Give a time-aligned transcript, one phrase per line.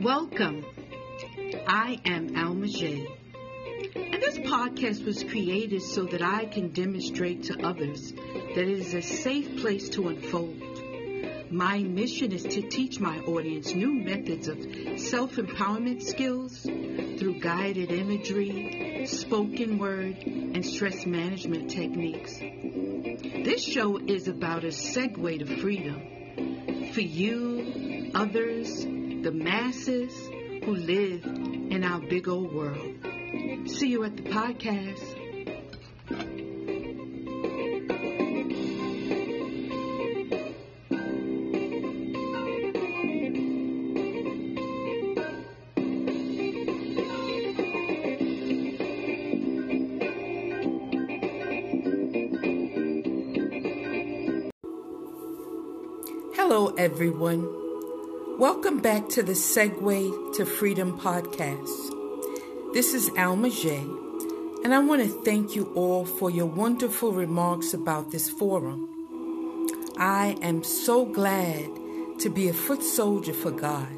[0.00, 0.64] Welcome.
[1.68, 3.06] I am Alma J.
[3.96, 8.94] And this podcast was created so that I can demonstrate to others that it is
[8.94, 11.52] a safe place to unfold.
[11.52, 14.58] My mission is to teach my audience new methods of
[14.98, 22.38] self empowerment skills through guided imagery, spoken word, and stress management techniques.
[22.38, 28.86] This show is about a segue to freedom for you, others,
[29.22, 30.14] the masses
[30.64, 32.78] who live in our big old world.
[33.66, 35.16] See you at the podcast.
[56.34, 57.59] Hello, everyone.
[58.40, 62.72] Welcome back to the Segway to Freedom podcast.
[62.72, 63.76] This is Alma J,
[64.64, 68.88] and I want to thank you all for your wonderful remarks about this forum.
[69.98, 71.68] I am so glad
[72.20, 73.94] to be a foot soldier for God.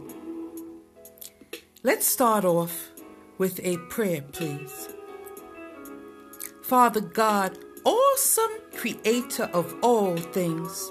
[1.85, 2.91] Let's start off
[3.39, 4.89] with a prayer, please.
[6.63, 10.91] Father God, awesome creator of all things,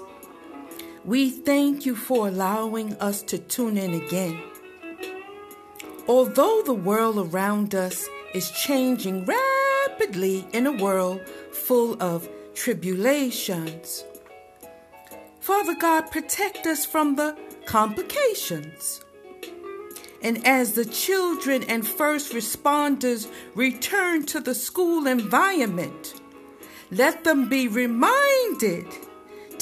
[1.04, 4.40] we thank you for allowing us to tune in again.
[6.06, 14.04] Although the world around us is changing rapidly in a world full of tribulations,
[15.40, 17.36] Father God, protect us from the
[17.66, 19.00] complications.
[20.22, 26.14] And as the children and first responders return to the school environment,
[26.92, 28.86] let them be reminded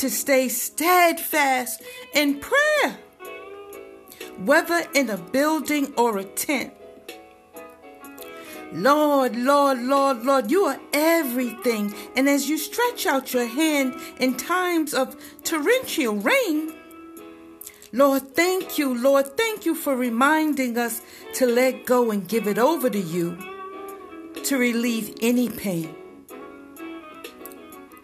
[0.01, 1.83] to stay steadfast
[2.15, 2.99] in prayer,
[4.43, 6.73] whether in a building or a tent.
[8.73, 11.95] Lord, Lord, Lord, Lord, you are everything.
[12.17, 16.73] And as you stretch out your hand in times of torrential rain,
[17.93, 21.03] Lord, thank you, Lord, thank you for reminding us
[21.35, 23.37] to let go and give it over to you
[24.45, 25.95] to relieve any pain.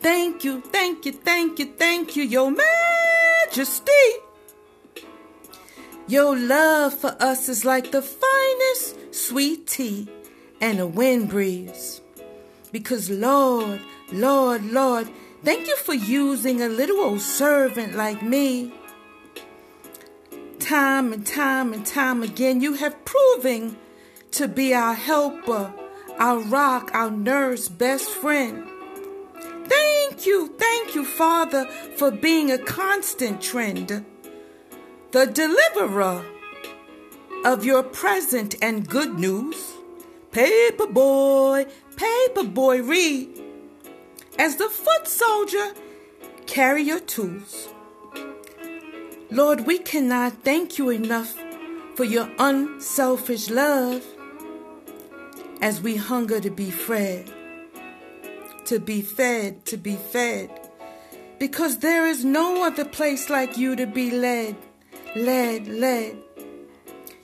[0.06, 4.06] Thank you, thank you, thank you, thank you, Your Majesty.
[6.06, 10.06] Your love for us is like the finest sweet tea
[10.60, 12.00] and a wind breeze.
[12.70, 13.80] Because, Lord,
[14.12, 15.08] Lord, Lord,
[15.42, 18.72] thank you for using a little old servant like me.
[20.60, 23.76] Time and time and time again, you have proven
[24.30, 25.74] to be our helper,
[26.16, 28.68] our rock, our nurse, best friend.
[29.68, 31.66] Thank you, thank you, Father,
[31.96, 34.04] for being a constant trend,
[35.10, 36.24] the deliverer
[37.44, 39.72] of your present and good news.
[40.30, 41.66] Paper boy,
[41.96, 43.28] paper boy, read.
[44.38, 45.72] As the foot soldier,
[46.46, 47.68] carry your tools.
[49.30, 51.34] Lord, we cannot thank you enough
[51.94, 54.04] for your unselfish love
[55.60, 57.32] as we hunger to be fed
[58.66, 60.50] to be fed, to be fed.
[61.38, 64.56] Because there is no other place like you to be led,
[65.14, 66.16] led, led.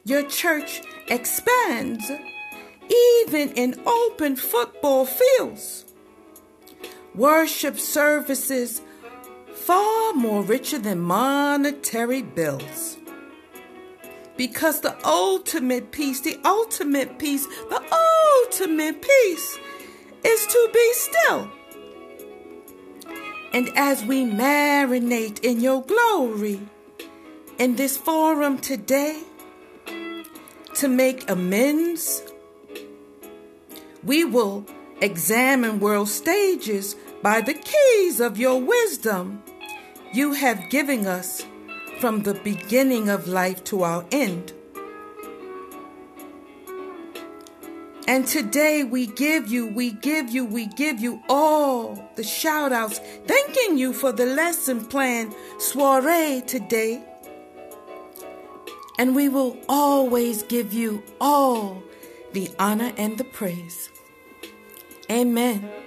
[0.04, 2.10] Your church expands
[3.24, 5.84] even in open football fields.
[7.14, 8.82] Worship services
[9.54, 12.96] far more richer than monetary bills.
[14.36, 17.82] Because the ultimate peace, the ultimate peace, the
[18.48, 19.58] ultimate peace
[20.24, 21.50] is to be still.
[23.52, 26.60] And as we marinate in your glory
[27.58, 29.22] in this forum today
[30.74, 32.22] to make amends,
[34.02, 34.66] we will
[35.00, 39.42] examine world stages by the keys of your wisdom
[40.12, 41.44] you have given us
[42.00, 44.52] from the beginning of life to our end.
[48.08, 52.98] And today we give you, we give you, we give you all the shout outs,
[53.26, 57.02] thanking you for the lesson plan soiree today.
[58.98, 61.82] And we will always give you all
[62.32, 63.88] the honor and the praise.
[65.10, 65.81] Amen.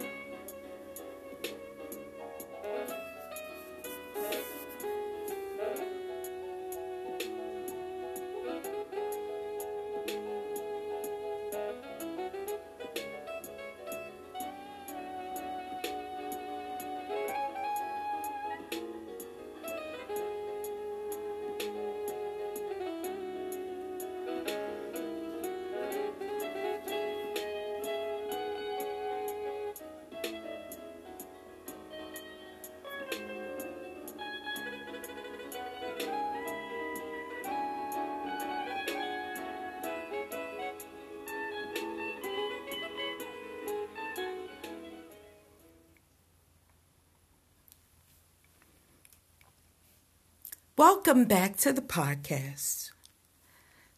[51.06, 52.90] Welcome back to the podcast.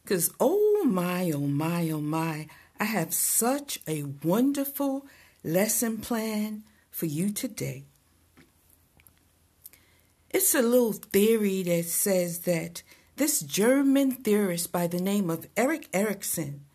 [0.03, 2.47] Because, oh my, oh my, oh my,
[2.81, 5.05] I have such a wonderful
[5.41, 7.85] lesson plan for you today.
[10.31, 12.83] It's a little theory that says that
[13.15, 16.65] this German theorist by the name of Erik Erikson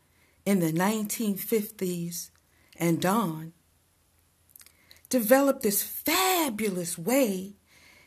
[0.46, 2.30] in the 1950s
[2.78, 3.52] and on
[5.10, 7.56] developed this fabulous way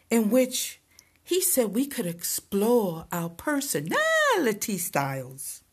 [0.09, 0.79] in which
[1.25, 5.63] he said we could explore our personality styles.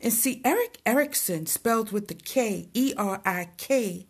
[0.00, 4.06] And see, Erik Erikson, spelled with the K, E R I K,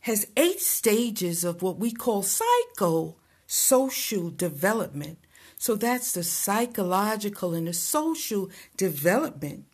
[0.00, 5.18] has eight stages of what we call psychosocial development.
[5.56, 9.64] So that's the psychological and the social development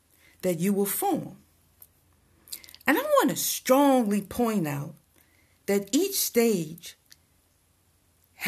[0.43, 1.39] that you will form.
[2.87, 4.95] And I want to strongly point out
[5.67, 6.97] that each stage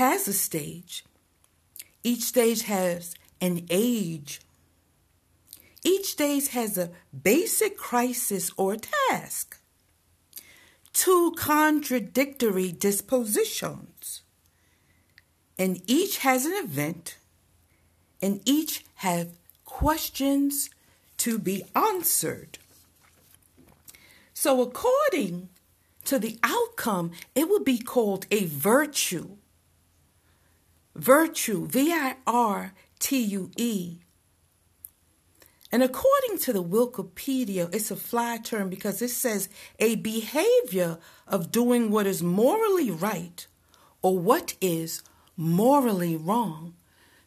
[0.00, 1.04] has a stage.
[2.02, 4.40] Each stage has an age.
[5.84, 9.58] Each stage has a basic crisis or task.
[10.94, 14.22] Two contradictory dispositions.
[15.58, 17.18] And each has an event,
[18.22, 19.28] and each have
[19.66, 20.70] questions
[21.18, 22.56] to be answered.
[24.32, 25.50] So, according
[26.06, 29.36] to the outcome, it would be called a virtue.
[31.00, 34.00] Virtue, V I R T U E.
[35.72, 39.48] And according to the Wikipedia, it's a fly term because it says
[39.78, 43.46] a behavior of doing what is morally right
[44.02, 45.02] or what is
[45.38, 46.74] morally wrong.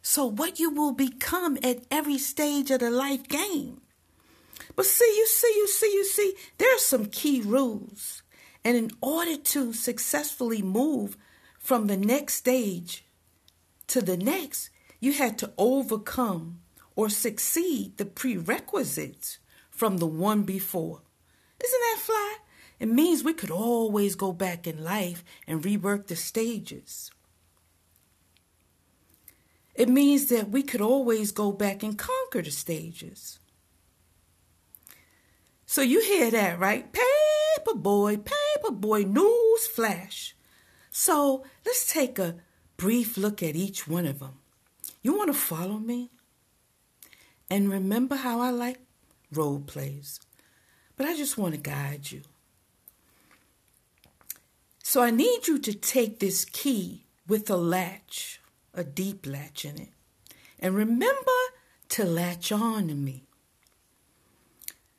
[0.02, 3.80] So, what you will become at every stage of the life game.
[4.76, 8.22] But see, you see, you see, you see, there are some key rules.
[8.64, 11.16] And in order to successfully move
[11.58, 13.03] from the next stage
[13.88, 14.70] to the next,
[15.00, 16.60] you had to overcome
[16.96, 19.38] or succeed the prerequisites
[19.70, 21.02] from the one before.
[21.62, 22.36] Isn't that fly?
[22.80, 27.10] It means we could always go back in life and rework the stages.
[29.74, 33.38] It means that we could always go back and conquer the stages.
[35.66, 36.92] So you hear that, right?
[36.92, 40.36] Paper boy, paper boy, news flash.
[40.90, 42.36] So let's take a
[42.76, 44.38] brief look at each one of them.
[45.02, 46.10] You want to follow me?
[47.50, 48.78] And remember how I like
[49.32, 50.20] role plays,
[50.96, 52.22] but I just want to guide you.
[54.82, 58.40] So I need you to take this key with a latch,
[58.72, 59.88] a deep latch in it,
[60.60, 61.32] and remember
[61.90, 63.24] to latch on to me.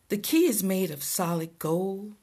[0.09, 2.13] The key is made of solid gold.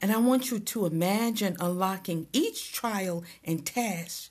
[0.00, 4.30] And I want you to imagine unlocking each trial and task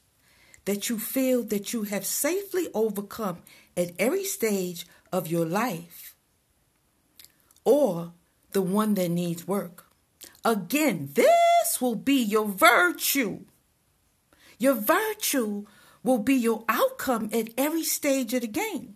[0.66, 3.40] that you feel that you have safely overcome
[3.76, 6.16] at every stage of your life
[7.64, 8.14] or
[8.54, 9.86] the one that needs work.
[10.46, 13.42] Again, this will be your virtue.
[14.58, 15.66] Your virtue
[16.04, 18.96] will be your outcome at every stage of the game.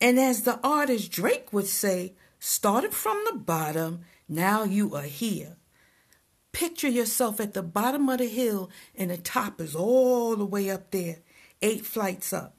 [0.00, 4.00] And as the artist Drake would say, started from the bottom,
[4.30, 5.56] now you are here.
[6.52, 10.70] Picture yourself at the bottom of the hill and the top is all the way
[10.70, 11.18] up there,
[11.60, 12.54] eight flights up.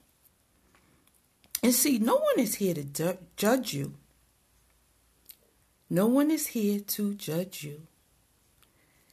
[1.63, 3.95] And see, no one is here to ju- judge you.
[5.89, 7.83] No one is here to judge you.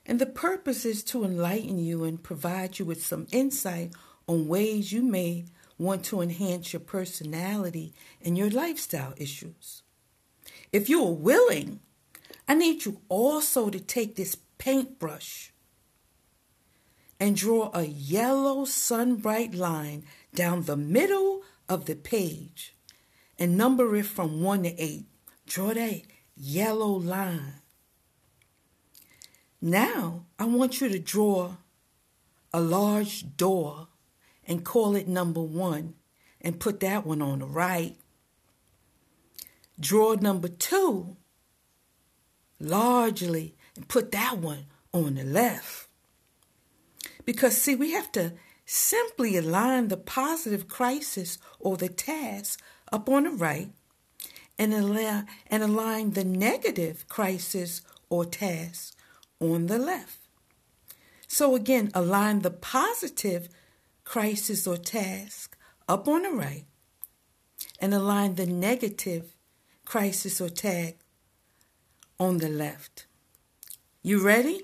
[0.04, 3.92] And the purpose is to enlighten you and provide you with some insight
[4.26, 5.44] on ways you may
[5.78, 9.82] want to enhance your personality and your lifestyle issues.
[10.72, 11.80] If you are willing,
[12.48, 15.52] I need you also to take this paintbrush
[17.20, 22.74] and draw a yellow sunbright line down the middle of the page
[23.38, 25.04] and number it from 1 to 8.
[25.46, 26.02] Draw that
[26.36, 27.60] yellow line.
[29.60, 31.56] Now, I want you to draw
[32.52, 33.88] a large door
[34.46, 35.94] and call it number one
[36.40, 37.96] and put that one on the right.
[39.78, 41.17] Draw number two
[42.60, 45.88] largely and put that one on the left.
[47.24, 48.32] Because, see, we have to
[48.64, 52.60] simply align the positive crisis or the task
[52.92, 53.70] up on the right
[54.58, 58.96] and, allow, and align the negative crisis or task
[59.40, 60.18] on the left.
[61.26, 63.48] So, again, align the positive
[64.08, 65.54] crisis, or task
[65.86, 66.64] up on the right
[67.78, 69.34] and align the negative
[69.84, 70.96] crisis or tag
[72.18, 73.06] on the left.
[74.02, 74.62] You ready?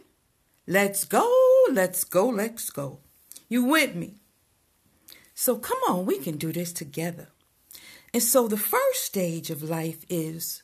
[0.67, 1.31] Let's go,
[1.71, 3.01] let's go, let's go.
[3.49, 4.17] You with me?
[5.35, 7.29] So come on, we can do this together.
[8.13, 10.63] And so the first stage of life is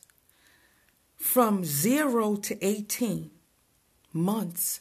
[1.17, 3.29] from zero to 18
[4.13, 4.79] months.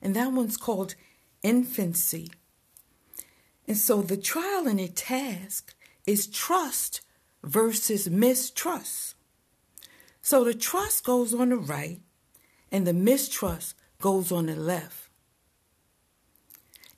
[0.00, 0.94] And that one's called
[1.42, 2.30] infancy.
[3.66, 5.74] And so the trial and a task
[6.06, 7.00] is trust
[7.42, 9.14] versus mistrust.
[10.22, 12.00] So the trust goes on the right
[12.70, 15.10] and the mistrust goes on the left.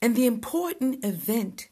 [0.00, 1.68] And the important event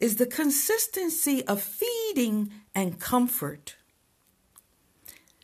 [0.00, 3.76] is the consistency of feeding and comfort.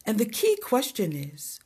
[0.04, 1.61] And the key question is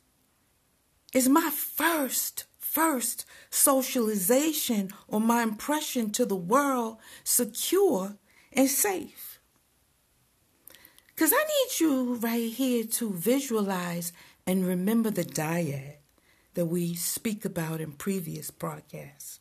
[1.11, 8.17] Is my first, first socialization or my impression to the world secure
[8.51, 9.32] and safe?
[11.23, 14.11] Because I need you right here to visualize
[14.45, 15.95] and remember the dyad
[16.53, 19.39] that we speak about in previous broadcasts.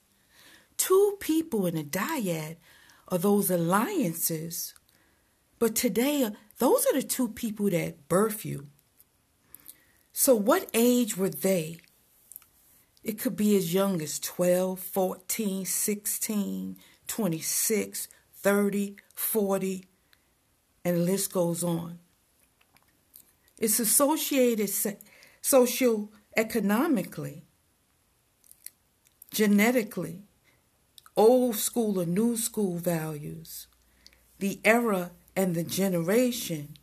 [0.76, 2.58] Two people in a dyad
[3.08, 4.74] are those alliances,
[5.58, 8.68] but today, uh, those are the two people that birth you.
[10.12, 11.78] So, what age were they?
[13.02, 16.76] It could be as young as 12, 14, 16,
[17.08, 19.84] 26, 30, 40,
[20.84, 21.98] and the list goes on.
[23.58, 24.70] It's associated
[25.40, 27.44] socio-economically,
[29.30, 30.24] genetically,
[31.16, 33.66] old school or new school values,
[34.38, 36.76] the era and the generation?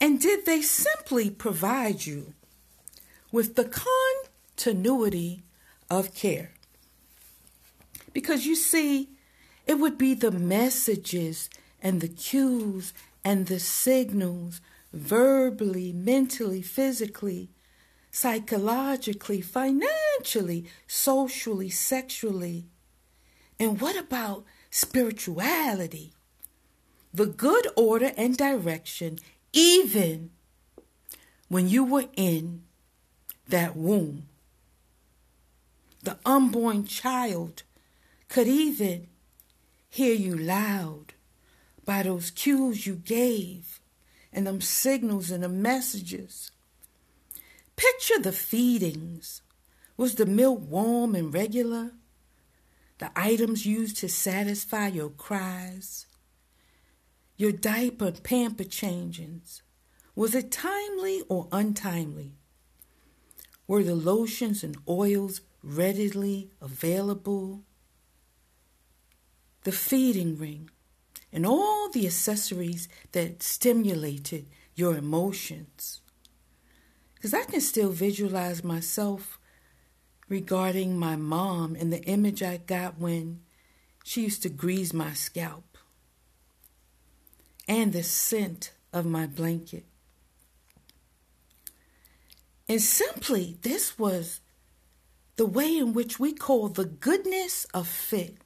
[0.00, 2.34] And did they simply provide you
[3.32, 3.70] with the
[4.56, 5.42] continuity
[5.90, 6.52] of care?
[8.12, 9.08] Because you see,
[9.66, 11.50] it would be the messages
[11.84, 14.62] and the cues and the signals,
[14.92, 17.50] verbally, mentally, physically,
[18.10, 22.64] psychologically, financially, socially, sexually.
[23.60, 26.12] And what about spirituality?
[27.12, 29.18] The good order and direction,
[29.52, 30.30] even
[31.48, 32.62] when you were in
[33.48, 34.26] that womb.
[36.02, 37.62] The unborn child
[38.28, 39.08] could even
[39.88, 41.13] hear you loud
[41.84, 43.80] by those cues you gave
[44.32, 46.50] and them signals and the messages.
[47.76, 49.42] Picture the feedings.
[49.96, 51.92] Was the milk warm and regular?
[52.98, 56.06] The items used to satisfy your cries?
[57.36, 59.62] Your diaper pamper changings.
[60.14, 62.34] Was it timely or untimely?
[63.66, 67.62] Were the lotions and oils readily available?
[69.64, 70.70] The feeding ring
[71.34, 76.00] and all the accessories that stimulated your emotions.
[77.16, 79.40] Because I can still visualize myself
[80.28, 83.40] regarding my mom and the image I got when
[84.04, 85.76] she used to grease my scalp
[87.66, 89.84] and the scent of my blanket.
[92.68, 94.40] And simply, this was
[95.34, 98.36] the way in which we call the goodness of fit.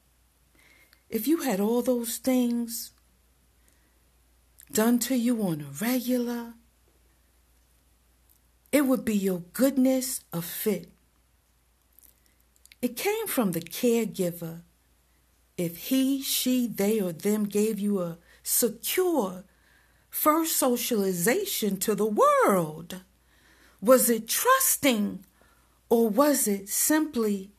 [1.11, 2.93] If you had all those things
[4.71, 6.55] done to you on a regular,
[8.71, 10.91] it would be your goodness of fit.
[12.83, 14.63] It came from the caregiver.
[15.57, 19.45] If he, she, they, or them gave you a secure
[20.11, 23.03] first socialization to the world,
[23.81, 25.25] was it trusting
[25.89, 27.51] or was it simply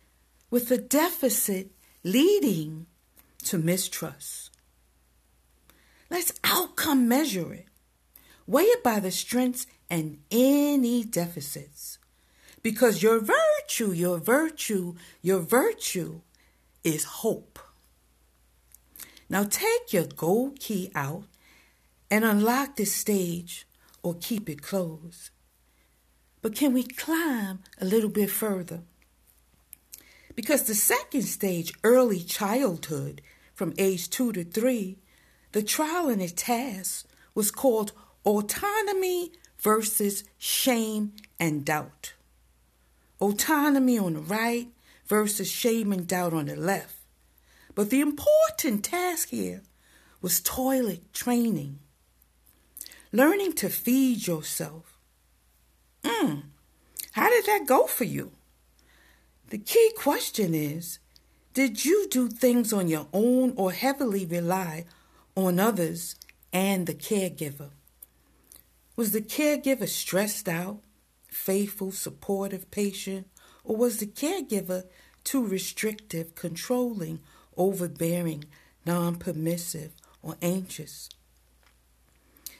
[0.49, 1.71] with a deficit
[2.03, 2.85] leading
[3.43, 4.51] to mistrust?
[6.09, 7.67] Let's outcome measure it.
[8.47, 11.99] Weigh it by the strengths and any deficits.
[12.63, 16.21] Because your virtue, your virtue, your virtue
[16.83, 17.59] is hope.
[19.29, 21.25] Now take your gold key out
[22.09, 23.67] and unlock this stage
[24.01, 25.29] or keep it closed.
[26.41, 28.81] But can we climb a little bit further?
[30.35, 33.21] Because the second stage, early childhood,
[33.59, 34.97] from age two to three,
[35.51, 37.91] the trial and the task was called
[38.25, 42.13] autonomy versus shame and doubt.
[43.19, 44.69] Autonomy on the right
[45.07, 46.95] versus shame and doubt on the left.
[47.75, 49.61] But the important task here
[50.21, 51.79] was toilet training.
[53.11, 54.97] Learning to feed yourself.
[56.05, 56.43] Mm,
[57.11, 58.31] how did that go for you?
[59.49, 60.99] The key question is
[61.59, 64.85] Did you do things on your own or heavily rely
[65.35, 66.15] on others
[66.53, 67.71] and the caregiver?
[68.95, 70.79] Was the caregiver stressed out,
[71.27, 73.27] faithful, supportive, patient,
[73.65, 74.85] or was the caregiver
[75.25, 77.19] too restrictive, controlling,
[77.57, 78.45] overbearing,
[78.85, 81.09] non permissive, or anxious.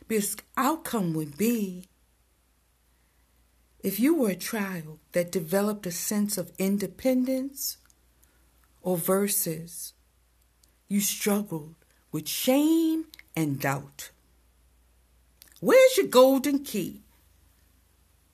[0.09, 1.87] Because outcome would be
[3.81, 7.77] if you were a child that developed a sense of independence
[8.81, 9.93] or versus
[10.87, 11.75] you struggled
[12.11, 13.05] with shame
[13.35, 14.11] and doubt.
[15.59, 17.01] Where's your golden key?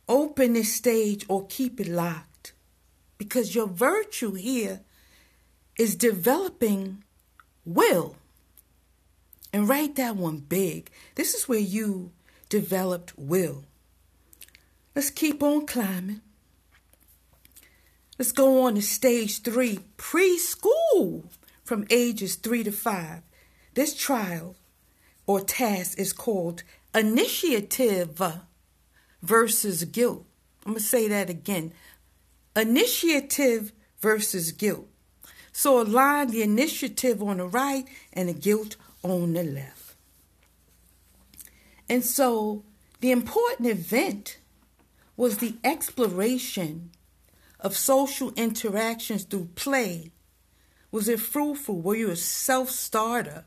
[0.08, 2.54] Open this stage or keep it locked
[3.18, 4.82] because your virtue here
[5.78, 7.04] is developing
[7.66, 8.16] will.
[9.52, 10.92] And write that one big.
[11.16, 12.12] This is where you
[12.50, 13.64] developed will.
[14.96, 16.22] Let's keep on climbing.
[18.17, 21.25] Let's go on to stage three preschool
[21.63, 23.22] from ages three to five.
[23.74, 24.55] This trial
[25.27, 28.22] or task is called initiative
[29.22, 30.25] versus guilt.
[30.65, 31.74] I'm going to say that again
[32.55, 34.88] initiative versus guilt.
[35.51, 39.95] So align the initiative on the right and the guilt on the left.
[41.89, 42.63] And so
[43.01, 44.38] the important event
[45.17, 46.91] was the exploration
[47.65, 50.12] of social interactions through play.
[50.91, 51.81] Was it fruitful?
[51.81, 53.45] Were you a self starter?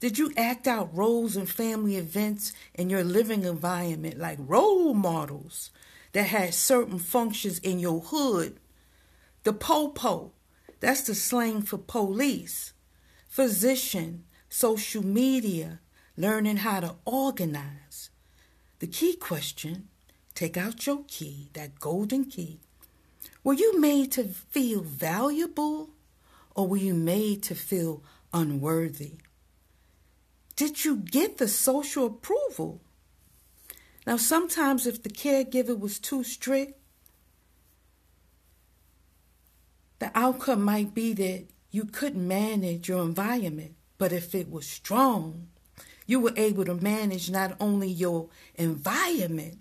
[0.00, 5.70] Did you act out roles in family events in your living environment like role models
[6.12, 8.58] that had certain functions in your hood?
[9.42, 10.32] The popo,
[10.80, 12.72] that's the slang for police,
[13.28, 15.80] physician, social media,
[16.16, 18.08] learning how to organize.
[18.78, 19.88] The key question
[20.34, 22.60] take out your key, that golden key.
[23.44, 25.90] Were you made to feel valuable
[26.54, 28.02] or were you made to feel
[28.32, 29.14] unworthy?
[30.54, 32.80] Did you get the social approval?
[34.06, 36.78] Now, sometimes if the caregiver was too strict,
[39.98, 43.74] the outcome might be that you couldn't manage your environment.
[43.98, 45.48] But if it was strong,
[46.06, 49.60] you were able to manage not only your environment,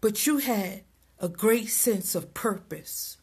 [0.00, 0.82] but you had
[1.24, 3.16] a great sense of purpose,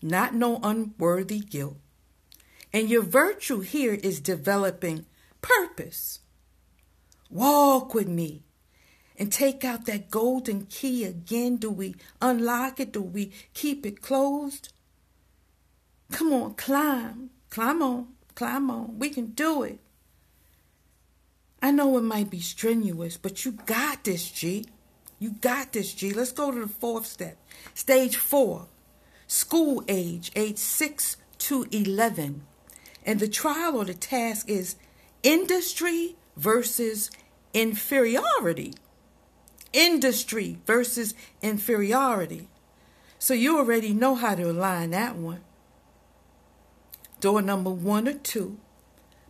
[0.00, 1.76] not no unworthy guilt.
[2.72, 5.04] And your virtue here is developing
[5.42, 6.20] purpose.
[7.28, 8.42] Walk with me
[9.18, 11.56] and take out that golden key again.
[11.56, 12.92] Do we unlock it?
[12.92, 14.72] Do we keep it closed?
[16.10, 17.28] Come on, climb.
[17.50, 18.08] Climb on.
[18.34, 18.98] Climb on.
[18.98, 19.78] We can do it.
[21.60, 24.64] I know it might be strenuous, but you got this, G.
[25.18, 26.12] You got this, G.
[26.12, 27.38] Let's go to the fourth step.
[27.74, 28.66] Stage four,
[29.26, 32.42] school age, age 6 to 11.
[33.04, 34.76] And the trial or the task is
[35.22, 37.10] industry versus
[37.54, 38.74] inferiority.
[39.72, 42.48] Industry versus inferiority.
[43.18, 45.40] So you already know how to align that one.
[47.20, 48.58] Door number one or two.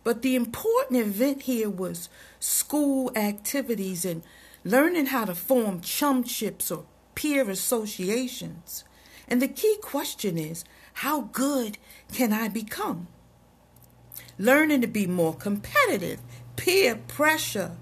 [0.03, 4.23] But the important event here was school activities and
[4.67, 8.83] learning how to form chumships or peer associations.
[9.25, 11.77] And the key question is how good
[12.11, 13.07] can I become?
[14.37, 16.19] Learning to be more competitive,
[16.57, 17.77] peer pressure,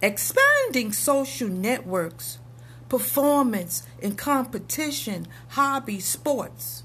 [0.00, 2.38] expanding social networks,
[2.88, 6.84] performance and competition, hobby, sports.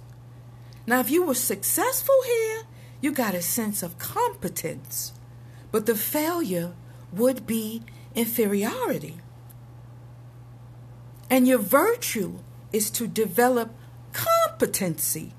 [0.88, 2.64] Now, if you were successful here,
[3.00, 5.14] you got a sense of competence,
[5.72, 6.74] but the failure
[7.14, 7.84] would be
[8.16, 9.20] inferiority.
[11.30, 12.40] And your virtue
[12.72, 13.74] is to develop
[14.14, 15.34] competency.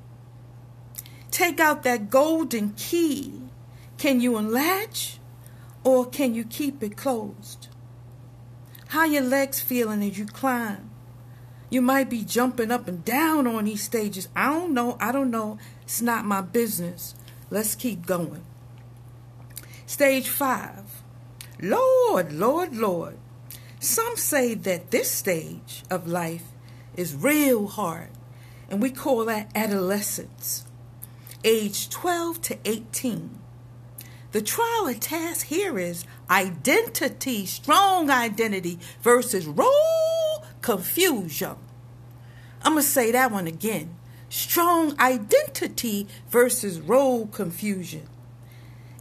[1.30, 3.42] Take out that golden key.
[3.98, 5.18] Can you unlatch
[5.84, 7.68] or can you keep it closed?
[8.88, 10.90] How your legs feeling as you climb?
[11.68, 14.28] You might be jumping up and down on these stages.
[14.36, 14.96] I don't know.
[15.00, 15.58] I don't know.
[15.82, 17.14] It's not my business.
[17.50, 18.44] Let's keep going.
[19.86, 21.02] Stage five.
[21.60, 23.18] Lord, Lord, Lord.
[23.86, 26.42] Some say that this stage of life
[26.96, 28.08] is real hard,
[28.68, 30.64] and we call that adolescence,
[31.44, 33.38] age 12 to 18.
[34.32, 41.54] The trial and task here is identity, strong identity versus role confusion.
[42.62, 43.94] I'm going to say that one again.
[44.28, 48.08] Strong identity versus role confusion.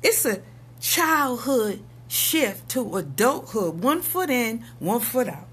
[0.04, 0.44] It's a
[0.80, 5.48] childhood shift to adulthood, one foot in, one foot out.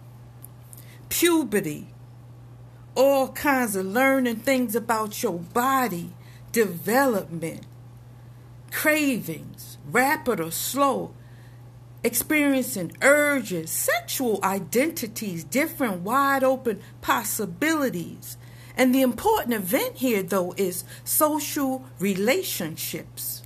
[1.08, 1.88] Puberty,
[2.94, 6.10] all kinds of learning things about your body,
[6.52, 7.64] development,
[8.70, 11.14] cravings, rapid or slow,
[12.04, 18.36] experiencing urges, sexual identities, different wide open possibilities.
[18.76, 23.42] And the important event here, though, is social relationships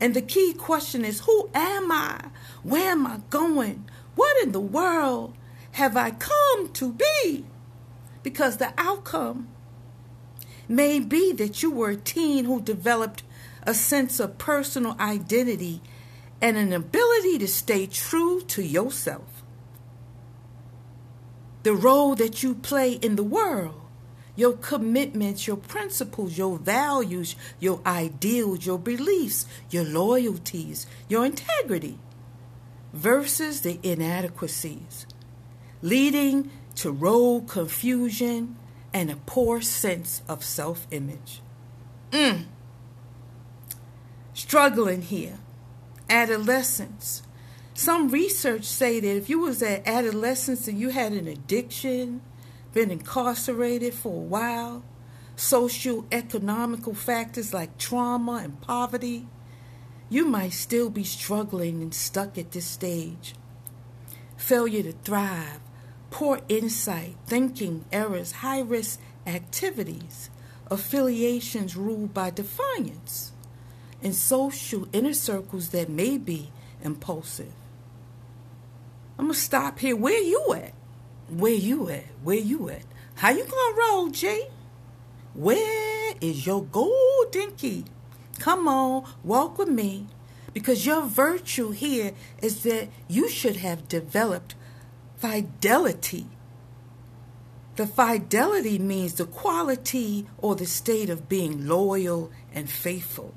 [0.00, 2.20] And the key question is who am I?
[2.64, 3.84] Where am I going?
[4.14, 5.34] What in the world
[5.72, 7.44] have I come to be?
[8.22, 9.48] Because the outcome
[10.66, 13.22] may be that you were a teen who developed
[13.64, 15.82] a sense of personal identity
[16.40, 19.42] and an ability to stay true to yourself.
[21.64, 23.80] The role that you play in the world,
[24.36, 31.98] your commitments, your principles, your values, your ideals, your beliefs, your loyalties, your integrity,
[32.94, 35.04] versus the inadequacies,
[35.82, 38.56] leading to role confusion
[38.92, 41.42] and a poor sense of self image.
[42.12, 42.44] Mm.
[44.32, 45.40] Struggling here.
[46.08, 47.22] Adolescence.
[47.74, 52.20] Some research say that if you was at adolescence and you had an addiction,
[52.72, 54.84] been incarcerated for a while,
[55.34, 59.26] social economical factors like trauma and poverty,
[60.14, 63.34] you might still be struggling and stuck at this stage.
[64.36, 65.58] Failure to thrive,
[66.10, 70.30] poor insight, thinking errors, high risk activities,
[70.70, 73.32] affiliations ruled by defiance,
[74.04, 77.52] and social inner circles that may be impulsive.
[79.18, 79.96] I'm gonna stop here.
[79.96, 80.74] Where you at?
[81.28, 82.06] Where you at?
[82.22, 82.84] Where you at?
[83.16, 84.46] How you gonna roll, Jay?
[85.34, 87.86] Where is your golden key?
[88.38, 90.06] Come on, walk with me.
[90.52, 94.54] Because your virtue here is that you should have developed
[95.16, 96.26] fidelity.
[97.76, 103.34] The fidelity means the quality or the state of being loyal and faithful.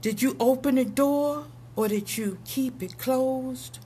[0.00, 3.80] Did you open a door or did you keep it closed?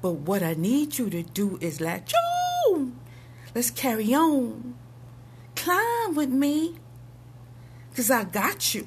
[0.00, 2.14] But what I need you to do is latch
[2.66, 2.98] on.
[3.54, 4.74] Let's carry on.
[5.54, 6.76] Climb with me.
[7.90, 8.86] Because I got you.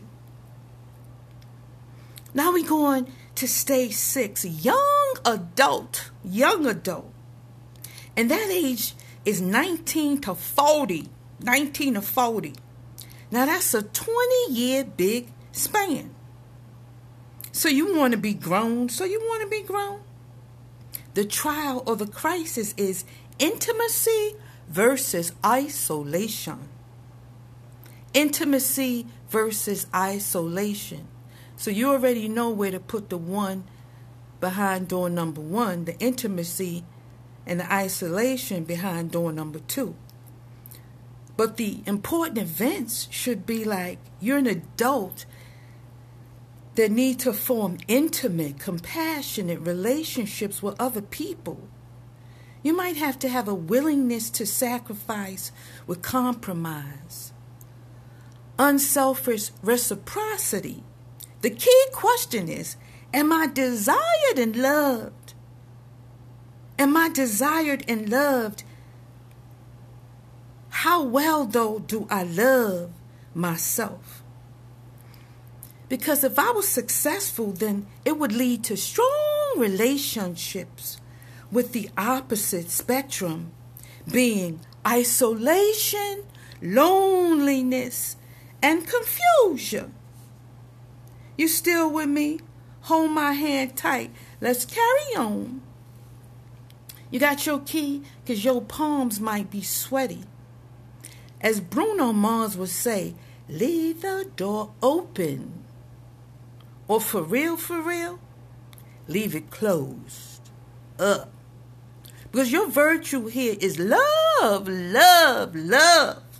[2.33, 4.43] Now we're going to stage six.
[4.43, 6.11] Young adult.
[6.23, 7.11] Young adult.
[8.17, 11.09] And that age is 19 to 40.
[11.41, 12.53] 19 to 40.
[13.31, 16.13] Now that's a 20 year big span.
[17.51, 18.89] So you want to be grown.
[18.89, 20.01] So you want to be grown.
[21.13, 23.05] The trial or the crisis is
[23.37, 24.35] intimacy
[24.67, 26.69] versus isolation.
[28.13, 31.07] Intimacy versus isolation.
[31.55, 33.63] So you already know where to put the one
[34.39, 36.83] behind door number one, the intimacy
[37.45, 39.95] and the isolation behind door number two.
[41.35, 45.25] But the important events should be like you're an adult
[46.75, 51.67] that need to form intimate, compassionate relationships with other people.
[52.63, 55.51] You might have to have a willingness to sacrifice
[55.85, 57.32] with compromise,
[58.57, 60.83] unselfish reciprocity.
[61.41, 62.77] The key question is
[63.13, 65.33] Am I desired and loved?
[66.79, 68.63] Am I desired and loved?
[70.69, 72.91] How well, though, do I love
[73.33, 74.23] myself?
[75.87, 80.99] Because if I was successful, then it would lead to strong relationships
[81.51, 83.51] with the opposite spectrum
[84.11, 86.23] being isolation,
[86.61, 88.17] loneliness,
[88.63, 89.93] and confusion.
[91.37, 92.39] You still with me?
[92.83, 94.11] Hold my hand tight.
[94.39, 95.61] Let's carry on.
[97.11, 98.03] You got your key?
[98.23, 100.23] Because your palms might be sweaty.
[101.41, 103.15] As Bruno Mars would say,
[103.49, 105.65] leave the door open.
[106.87, 108.19] Or for real, for real,
[109.07, 110.49] leave it closed
[110.97, 111.31] up.
[112.31, 116.32] Because your virtue here is love, love, love.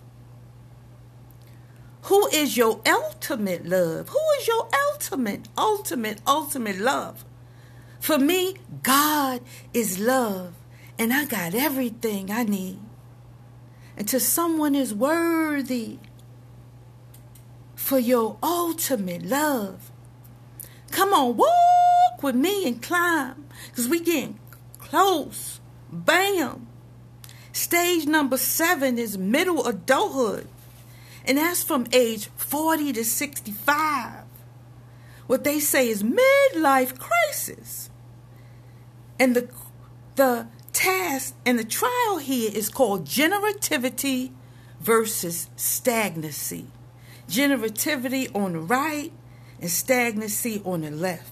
[2.03, 4.09] Who is your ultimate love?
[4.09, 7.23] Who is your ultimate, ultimate, ultimate love?
[7.99, 9.41] For me, God
[9.73, 10.53] is love,
[10.99, 12.79] and I got everything I need.
[13.95, 15.99] Until someone is worthy
[17.75, 19.91] for your ultimate love,
[20.93, 23.45] Come on, walk with me and climb.
[23.69, 24.39] Because we getting
[24.77, 25.59] close.
[25.91, 26.67] Bam.
[27.51, 30.47] Stage number seven is middle adulthood.
[31.25, 34.23] And that's from age 40 to 65.
[35.27, 37.89] What they say is midlife crisis.
[39.19, 39.49] And the
[40.15, 44.31] the task and the trial here is called generativity
[44.79, 46.67] versus stagnancy.
[47.27, 49.11] Generativity on the right
[49.61, 51.31] and stagnancy on the left?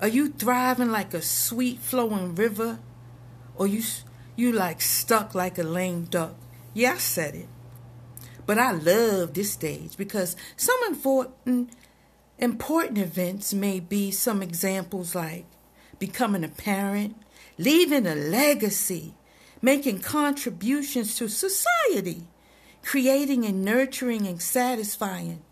[0.00, 2.78] Are you thriving like a sweet flowing river?
[3.56, 3.82] Or you
[4.34, 6.34] you like stuck like a lame duck?
[6.72, 7.48] Yeah, I said it.
[8.46, 11.70] But I love this stage because some important
[12.38, 15.46] important events may be some examples like
[15.98, 17.16] becoming a parent,
[17.56, 19.14] leaving a legacy,
[19.62, 22.24] making contributions to society,
[22.82, 25.42] creating and nurturing and satisfying,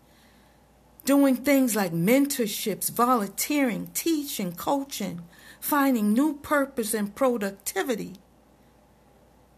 [1.05, 5.21] doing things like mentorships, volunteering, teaching, coaching,
[5.59, 8.13] finding new purpose and productivity.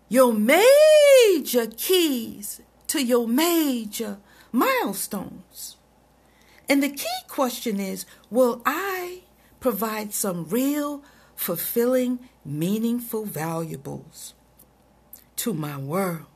[0.08, 2.62] Your major keys
[2.96, 4.20] to your major
[4.54, 5.76] milestones.
[6.70, 9.24] And the key question is Will I
[9.60, 11.04] provide some real,
[11.36, 14.34] fulfilling, meaningful valuables
[15.36, 16.28] to my world?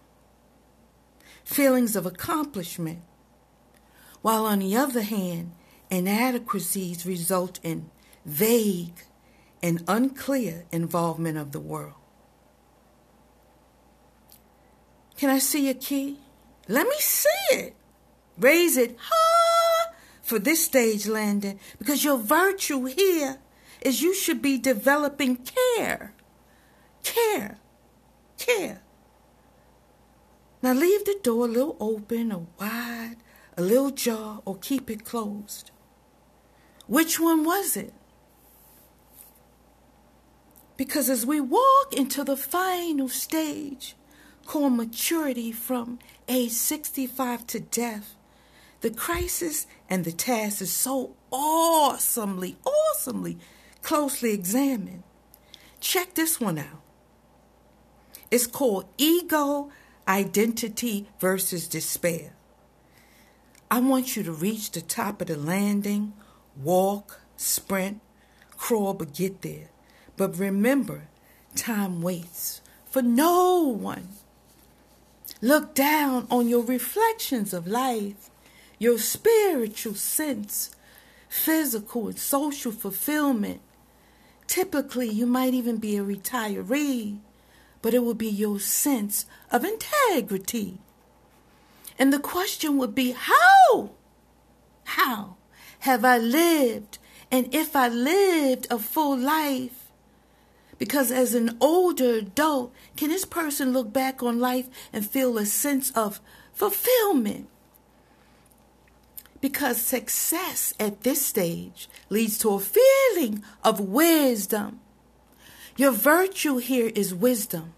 [1.46, 3.04] Feelings of accomplishment.
[4.22, 5.54] While on the other hand,
[5.90, 7.90] inadequacies result in
[8.26, 9.06] vague
[9.64, 11.94] and unclear involvement of the world.
[15.16, 16.20] Can I see a key?
[16.70, 17.76] Let me see it.
[18.38, 23.40] Raise it high for this stage landing because your virtue here
[23.82, 26.14] is you should be developing care.
[27.04, 27.58] Care.
[28.38, 28.82] Care.
[30.62, 33.18] Now leave the door a little open or wide,
[33.58, 35.72] a little jar, or keep it closed.
[36.86, 37.94] Which one was it?
[40.78, 43.96] Because as we walk into the final stage
[44.50, 48.16] called maturity from age 65 to death,
[48.82, 53.38] the crisis and the task is so awesomely, awesomely
[53.84, 55.04] closely examined.
[55.80, 56.82] Check this one out.
[58.32, 59.70] It's called Ego
[60.08, 62.34] Identity versus Despair.
[63.70, 66.14] I want you to reach the top of the landing,
[66.58, 68.02] walk, sprint,
[68.58, 69.70] crawl, but get there.
[70.18, 71.04] But remember,
[71.56, 74.08] time waits for no one.
[75.42, 78.30] Look down on your reflections of life,
[78.78, 80.72] your spiritual sense,
[81.30, 83.62] physical and social fulfillment.
[84.48, 87.20] Typically, you might even be a retiree,
[87.82, 90.80] but it will be your sense of integrity.
[91.98, 93.92] And the question would be how?
[94.84, 95.36] How
[95.80, 96.98] have I lived?
[97.32, 99.79] And if I lived a full life,
[100.80, 105.46] because as an older adult, can this person look back on life and feel a
[105.46, 106.22] sense of
[106.54, 107.48] fulfillment?
[109.42, 114.80] Because success at this stage leads to a feeling of wisdom.
[115.76, 117.74] Your virtue here is wisdom,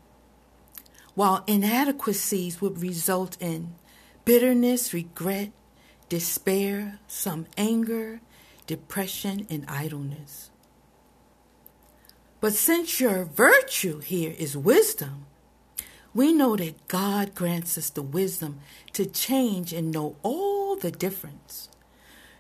[1.14, 3.74] while inadequacies would result in
[4.26, 5.52] bitterness, regret,
[6.08, 8.22] despair, some anger,
[8.68, 10.51] depression, and idleness.
[12.42, 15.28] But since your virtue here is wisdom,
[16.14, 18.60] we know that God grants us the wisdom
[18.94, 21.70] to change and know all the difference.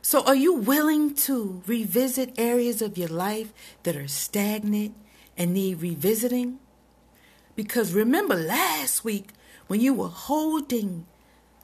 [0.01, 4.95] So, are you willing to revisit areas of your life that are stagnant
[5.37, 6.57] and need revisiting?
[7.55, 9.29] Because remember last week
[9.67, 11.05] when you were holding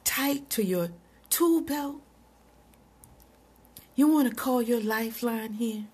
[0.04, 0.90] tight to your
[1.28, 2.00] tool belt?
[3.96, 5.86] You want to call your lifeline here?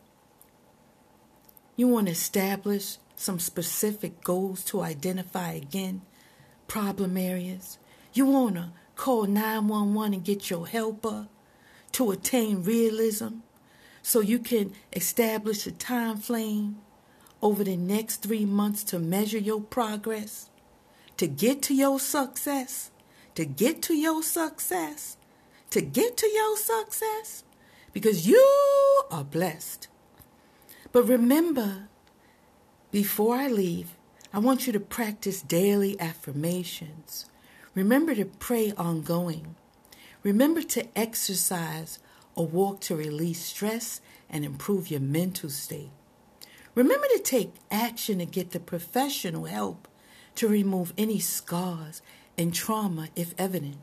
[1.77, 6.03] You want to establish some specific goals to identify again
[6.69, 7.79] problem areas.
[8.13, 11.29] You want to call 911 and get your helper
[11.93, 13.39] to attain realism
[14.03, 16.77] so you can establish a time frame
[17.43, 20.51] over the next three months to measure your progress,
[21.17, 22.91] to get to your success,
[23.35, 25.17] to get to your success,
[25.71, 27.45] to get to your success,
[27.93, 29.89] because you are blessed.
[30.95, 31.89] But remember,
[32.93, 33.97] before I leave,
[34.33, 37.27] I want you to practice daily affirmations.
[37.75, 39.57] Remember to pray ongoing.
[40.23, 41.99] Remember to exercise
[42.37, 45.91] or walk to release stress and improve your mental state.
[46.77, 49.89] Remember to take action to get the professional help
[50.37, 52.03] to remove any scars
[52.39, 53.79] and trauma if evident.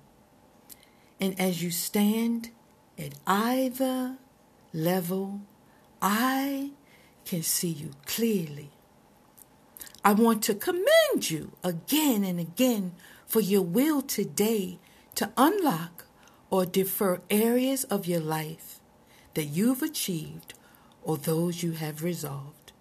[1.20, 2.52] And as you stand
[2.98, 4.16] at either
[4.74, 5.42] level,
[6.02, 6.72] I
[7.26, 8.72] can see you clearly.
[10.04, 12.94] I want to commend you again and again
[13.28, 14.80] for your will today
[15.16, 16.06] to unlock
[16.50, 18.80] or defer areas of your life
[19.36, 20.54] that you've achieved
[21.04, 22.72] or those you have resolved.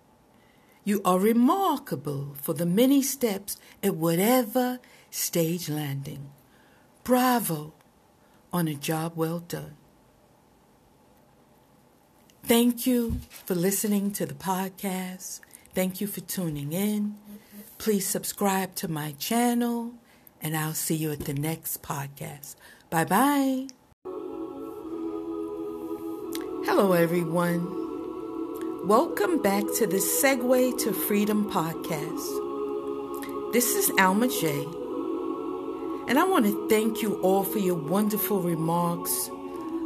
[0.84, 6.30] You are remarkable for the many steps at whatever stage landing.
[7.04, 7.74] Bravo
[8.52, 9.76] on a job well done.
[12.44, 15.40] Thank you for listening to the podcast.
[15.74, 17.16] Thank you for tuning in.
[17.78, 19.94] Please subscribe to my channel
[20.42, 22.56] And I'll see you at the next podcast.
[22.88, 23.66] Bye bye.
[26.64, 27.76] Hello, everyone.
[28.88, 33.52] Welcome back to the Segue to Freedom podcast.
[33.52, 34.64] This is Alma J.
[36.08, 39.28] And I want to thank you all for your wonderful remarks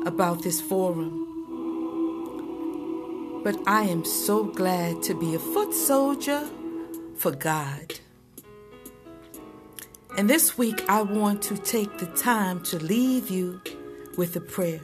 [0.07, 1.24] about this forum.
[3.45, 6.49] But I am so glad to be a foot soldier
[7.15, 8.01] for God.
[10.17, 13.61] And this week, I want to take the time to leave you
[14.17, 14.81] with a prayer.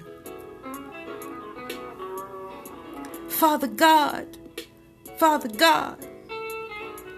[3.29, 4.27] Father God,
[5.17, 6.07] Father God,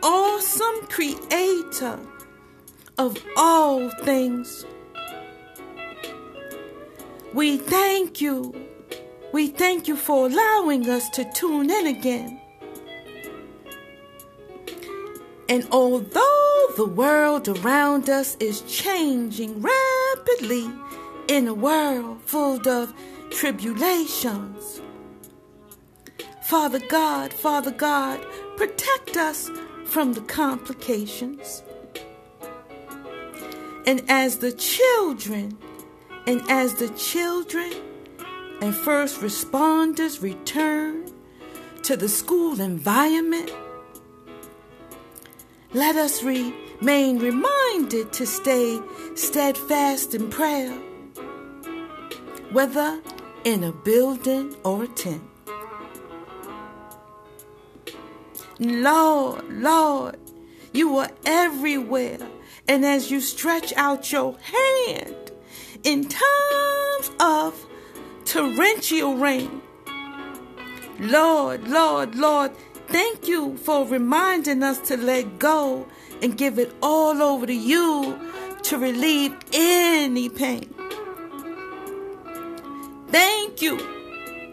[0.01, 1.99] awesome creator
[2.99, 4.65] of all things,
[7.35, 8.62] we thank you.
[9.33, 12.39] We thank you for allowing us to tune in again.
[15.49, 20.71] And although the world around us is changing rapidly
[21.29, 22.93] in a world full of
[23.31, 24.83] tribulations,
[26.43, 28.21] Father God, Father God,
[28.57, 29.51] protect us
[29.87, 31.63] from the complications.
[33.87, 35.57] And as the children,
[36.27, 37.73] and as the children
[38.63, 41.11] and first responders return
[41.83, 43.51] to the school environment,
[45.73, 48.81] let us remain reminded to stay
[49.17, 50.73] steadfast in prayer,
[52.53, 53.01] whether
[53.43, 55.25] in a building or a tent.
[58.61, 60.21] Lord, Lord,
[60.73, 62.19] you are everywhere.
[62.69, 65.33] And as you stretch out your hand
[65.83, 67.67] in times of
[68.25, 69.63] torrential rain,
[70.99, 72.53] Lord, Lord, Lord,
[72.87, 75.87] thank you for reminding us to let go
[76.21, 78.19] and give it all over to you
[78.63, 80.73] to relieve any pain.
[83.09, 83.79] Thank you,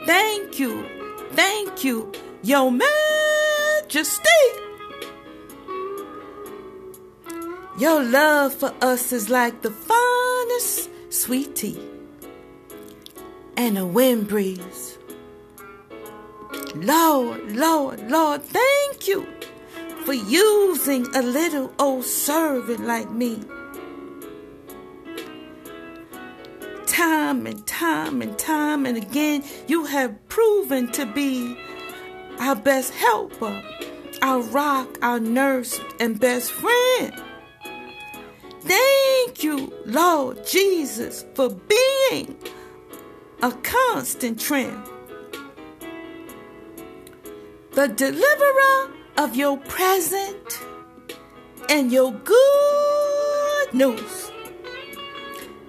[0.05, 0.85] thank you,
[1.31, 2.89] thank you, yo man
[3.89, 4.23] majesty.
[7.77, 11.88] Your love for us is like the finest sweet tea
[13.59, 14.97] and a wind breeze.
[16.75, 19.27] Lord, Lord, Lord, thank you
[20.05, 23.43] for using a little old servant like me.
[26.87, 31.57] Time and time and time and again, you have proven to be
[32.39, 33.61] our best helper,
[34.21, 37.13] our rock, our nurse, and best friend.
[38.61, 42.37] Thank you, Lord Jesus, for being
[43.41, 44.83] a constant trend.
[47.71, 50.59] The deliverer of your present
[51.69, 54.31] and your good news.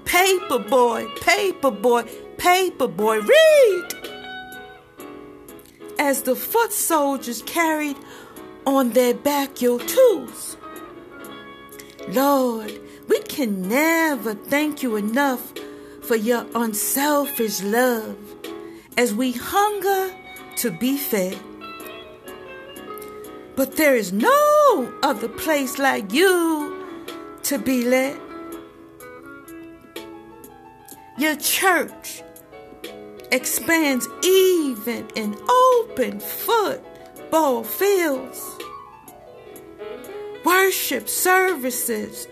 [0.04, 2.02] Paper boy, paper boy,
[2.36, 3.88] paper boy, read
[5.98, 7.96] as the foot soldiers carried
[8.66, 10.56] on their back your tools.
[12.08, 15.52] Lord, we can never thank you enough
[16.10, 18.16] for your unselfish love
[18.98, 20.12] as we hunger
[20.56, 21.38] to be fed.
[23.54, 27.06] But there is no other place like you
[27.44, 28.18] to be led.
[31.16, 32.24] Your church
[33.30, 38.58] expands even in open football fields.
[40.44, 42.26] Worship services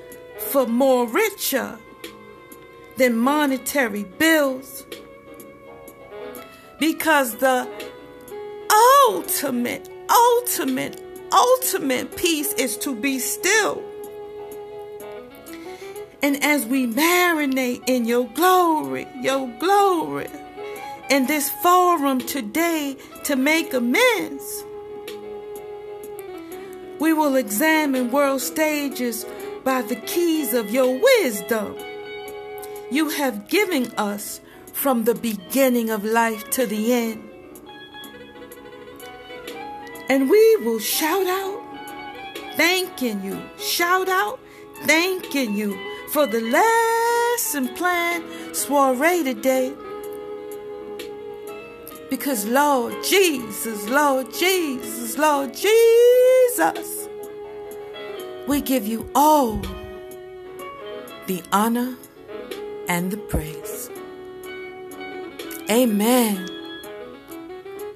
[0.50, 1.78] for more richer
[2.98, 4.84] than monetary bills.
[6.78, 7.68] Because the
[9.08, 11.00] ultimate, ultimate,
[11.32, 13.82] ultimate peace is to be still.
[16.22, 20.28] And as we marinate in your glory, your glory,
[21.08, 24.64] in this forum today to make amends.
[26.98, 29.24] We will examine world stages
[29.64, 31.76] by the keys of your wisdom
[32.90, 34.40] you have given us
[34.72, 37.24] from the beginning of life to the end.
[40.08, 41.62] And we will shout out,
[42.56, 44.40] thanking you, shout out,
[44.84, 45.78] thanking you
[46.10, 48.22] for the lesson plan
[48.54, 49.74] soiree today
[52.10, 57.08] because Lord Jesus, Lord Jesus, Lord Jesus,
[58.46, 59.60] we give you all
[61.26, 61.96] the honor
[62.88, 63.90] and the praise.
[65.70, 66.48] Amen.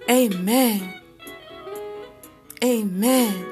[0.08, 1.00] Amen.
[2.62, 3.46] Amen.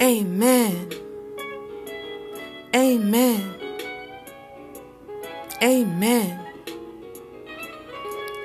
[0.00, 0.90] Amen.
[2.74, 3.54] Amen.
[5.62, 6.40] Amen.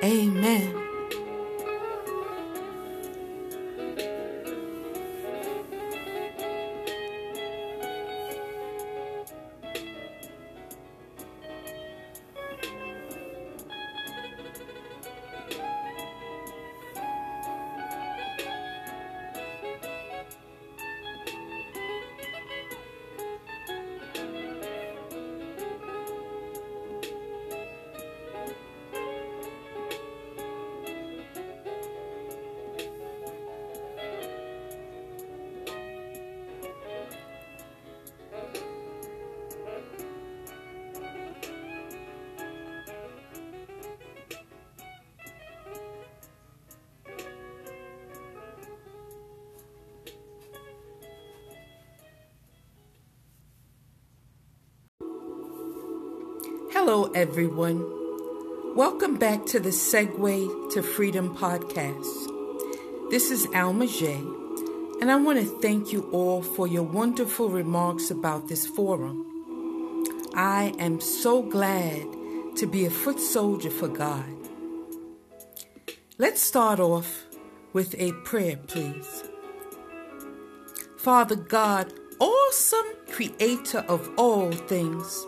[0.04, 0.81] Amen.
[57.22, 58.74] Everyone.
[58.74, 63.10] Welcome back to the Segue to Freedom podcast.
[63.10, 64.14] This is Alma J,
[65.00, 69.24] and I want to thank you all for your wonderful remarks about this forum.
[70.34, 72.04] I am so glad
[72.56, 74.26] to be a foot soldier for God.
[76.18, 77.26] Let's start off
[77.72, 79.22] with a prayer, please.
[80.98, 85.24] Father God, awesome creator of all things.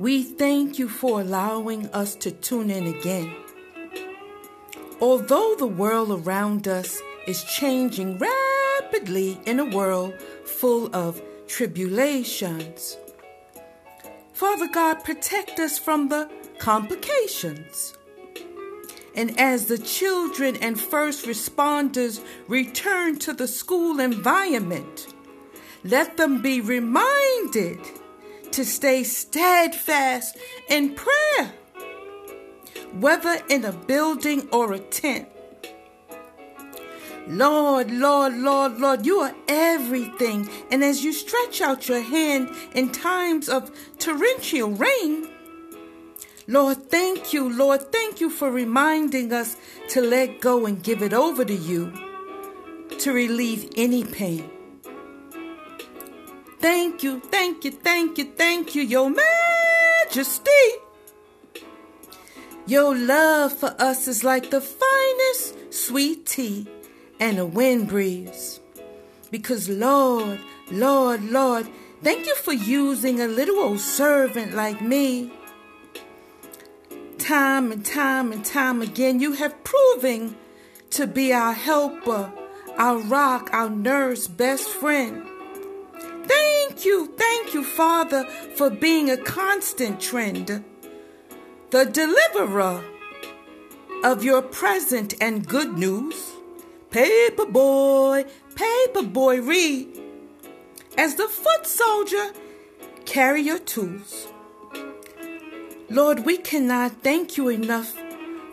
[0.00, 3.36] We thank you for allowing us to tune in again.
[4.98, 10.14] Although the world around us is changing rapidly in a world
[10.46, 12.96] full of tribulations,
[14.32, 17.92] Father God, protect us from the complications.
[19.14, 25.08] And as the children and first responders return to the school environment,
[25.84, 27.99] let them be reminded
[28.52, 30.36] to stay steadfast
[30.68, 31.52] in prayer,
[32.92, 35.28] whether in a building or a tent.
[37.26, 40.48] Lord, Lord, Lord, Lord, you are everything.
[40.70, 45.28] And as you stretch out your hand in times of torrential rain,
[46.48, 49.56] Lord, thank you, Lord, thank you for reminding us
[49.90, 51.92] to let go and give it over to you
[52.98, 54.50] to relieve any pain.
[56.60, 60.50] Thank you, thank you, thank you, thank you, Your Majesty.
[62.66, 66.68] Your love for us is like the finest sweet tea
[67.18, 68.60] and a wind breeze.
[69.30, 70.38] Because, Lord,
[70.70, 71.66] Lord, Lord,
[72.02, 75.32] thank you for using a little old servant like me.
[77.16, 80.36] Time and time and time again, you have proven
[80.90, 82.30] to be our helper,
[82.76, 85.29] our rock, our nurse, best friend.
[86.30, 88.24] Thank you, thank you, Father,
[88.54, 90.64] for being a constant trend,
[91.70, 92.84] the deliverer
[94.04, 96.32] of your present and good news.
[96.92, 99.88] Paper boy, paper boy, read.
[100.96, 102.30] As the foot soldier,
[103.06, 104.28] carry your tools.
[105.88, 107.92] Lord, we cannot thank you enough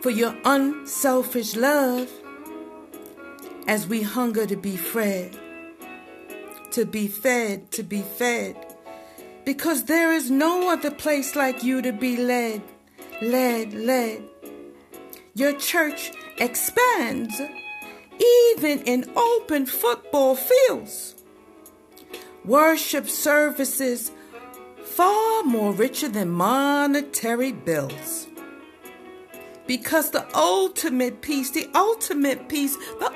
[0.01, 2.09] for your unselfish love
[3.67, 5.38] as we hunger to be fed
[6.78, 8.55] to be fed, to be fed.
[9.43, 12.61] Because there is no other place like you to be led,
[13.19, 14.21] led, led.
[15.34, 17.41] Your church expands
[18.59, 21.15] even in open football fields.
[22.45, 24.11] Worship services
[24.84, 28.28] far more richer than monetary bills.
[29.65, 33.11] Because the ultimate peace, the ultimate peace, the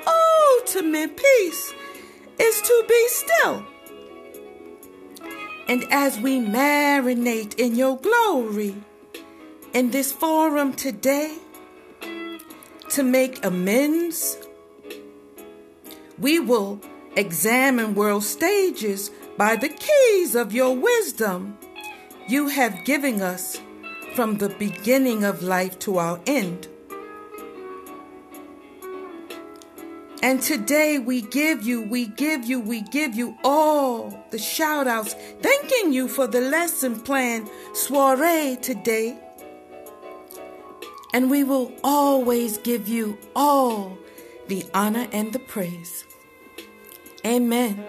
[0.58, 1.72] ultimate peace
[2.42, 3.64] is to be still.
[5.68, 8.74] And as we marinate in your glory
[9.72, 11.38] in this forum today
[12.90, 14.36] to make amends,
[16.18, 16.80] we will
[17.16, 21.56] examine world stages by the keys of your wisdom
[22.28, 23.60] you have given us
[24.14, 26.68] from the beginning of life to our end.
[30.22, 35.14] And today we give you, we give you, we give you all the shout outs,
[35.40, 39.18] thanking you for the lesson plan soiree today.
[41.12, 43.98] And we will always give you all
[44.46, 46.04] the honor and the praise.
[47.26, 47.84] Amen.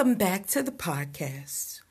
[0.00, 1.82] Welcome back to the podcast.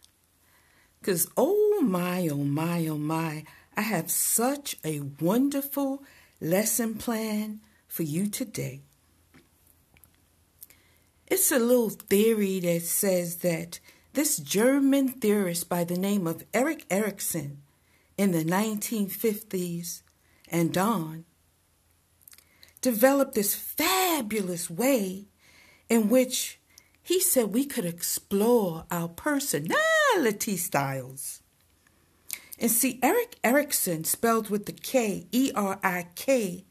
[0.99, 3.43] Because, oh my, oh my, oh my,
[3.77, 6.01] I have such a wonderful
[6.41, 8.81] lesson plan for you today.
[11.27, 13.79] It's a little theory that says that
[14.13, 17.61] this German theorist by the name of Erik Erikson
[18.17, 20.01] in the 1950s
[20.51, 21.25] and on
[22.81, 25.27] developed this fabulous way
[25.89, 26.58] in which
[27.01, 31.41] he said we could explore our personality styles.
[32.59, 36.65] And see, Erik Erikson, spelled with the K, E R I K,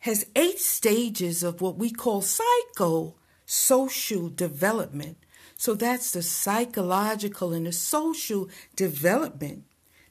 [0.00, 5.18] has eight stages of what we call psychosocial development.
[5.56, 9.64] So that's the psychological and the social development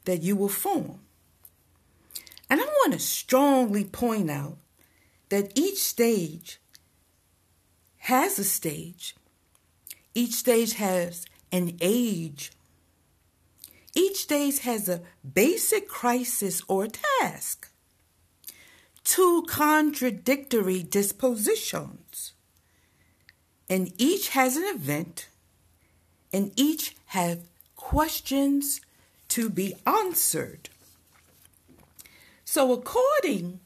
[0.04, 1.00] that you will form.
[2.50, 4.58] And I want to strongly point out
[5.30, 6.60] that each stage
[8.06, 9.16] has a stage.
[10.14, 12.52] Each stage has an age.
[13.96, 15.02] Each stage has a
[15.34, 17.68] basic crisis or task.
[19.02, 22.32] Two contradictory dispositions.
[23.68, 25.28] And each has an event,
[26.32, 28.80] and each have questions
[29.30, 30.68] to be answered.
[32.44, 33.58] So, according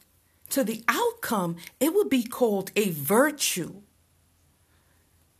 [0.48, 3.82] to the outcome, it would be called a virtue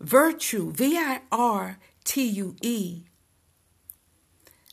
[0.01, 3.05] Virtue, V I R T U E.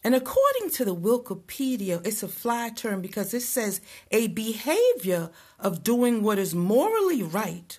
[0.04, 5.84] And according to the Wikipedia, it's a fly term because it says a behavior of
[5.84, 7.78] doing what is morally right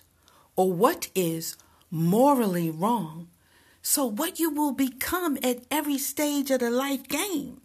[0.55, 1.57] or what is
[1.89, 3.29] morally wrong.
[3.81, 7.61] So, what you will become at every stage of the life game.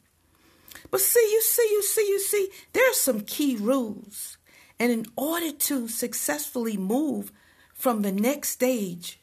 [0.90, 4.38] But see, you see, you see, you see, there are some key rules.
[4.78, 7.32] And in order to successfully move
[7.74, 9.18] from the next stage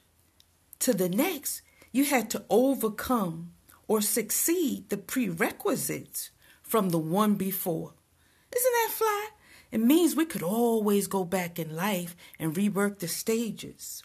[0.82, 1.62] to the next,
[1.92, 3.54] you had to overcome
[3.88, 7.94] or succeed the prerequisites from the one before.
[8.56, 9.30] Isn't that fly?
[9.72, 14.04] It means we could always go back in life and rework the stages.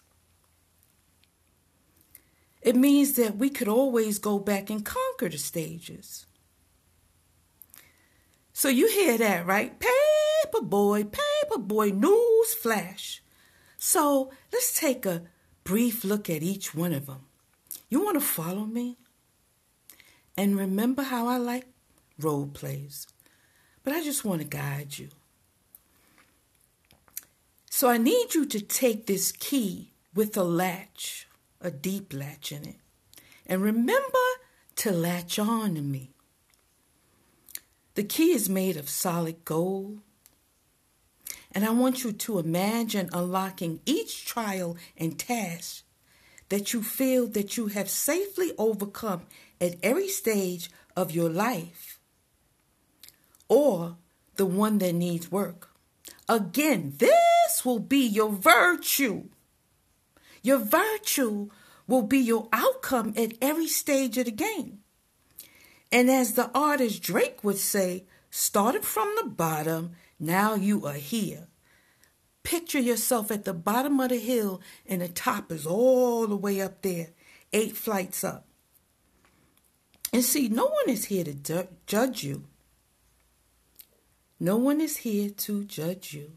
[2.62, 6.27] It means that we could always go back and conquer the stages.
[8.53, 9.79] So you hear that, right?
[9.79, 13.22] Paper boy, paper boy, news flash.
[13.77, 15.22] So let's take a
[15.67, 17.27] brief look at each one of them.
[17.91, 18.97] You want to follow me?
[20.37, 21.67] And remember how I like
[22.21, 23.07] role plays,
[23.83, 25.09] but I just want to guide you.
[27.69, 31.27] So I need you to take this key with a latch,
[31.61, 32.77] a deep latch in it,
[33.45, 34.27] and remember
[34.77, 36.12] to latch on to me.
[37.95, 39.99] The key is made of solid gold,
[41.57, 45.85] and I want you to imagine unlocking each trial and task
[46.51, 49.23] that you feel that you have safely overcome
[49.59, 51.99] at every stage of your life
[53.49, 53.97] or
[54.35, 55.71] the one that needs work.
[56.29, 59.31] Again, this will be your virtue.
[60.43, 61.49] Your virtue
[61.87, 64.81] will be your outcome at every stage of the game.
[65.91, 71.49] And as the artist Drake would say, started from the bottom now you are here.
[72.43, 76.61] Picture yourself at the bottom of the hill and the top is all the way
[76.61, 77.09] up there,
[77.53, 78.47] eight flights up.
[80.12, 82.45] And see, no one is here to ju- judge you.
[84.39, 86.37] No one is here to judge you.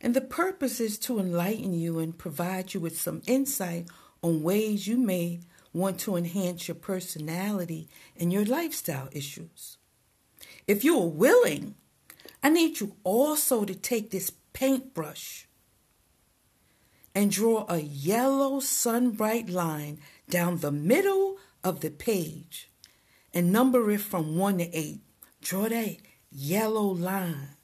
[0.00, 3.88] And the purpose is to enlighten you and provide you with some insight
[4.22, 5.40] on ways you may
[5.72, 9.78] want to enhance your personality and your lifestyle issues.
[10.66, 11.74] If you are willing
[12.42, 15.48] I need you also to take this paintbrush
[17.14, 19.98] and draw a yellow sunbright line
[20.30, 22.70] down the middle of the page
[23.34, 25.00] and number it from 1 to 8.
[25.40, 25.96] Draw that
[26.30, 27.56] yellow line.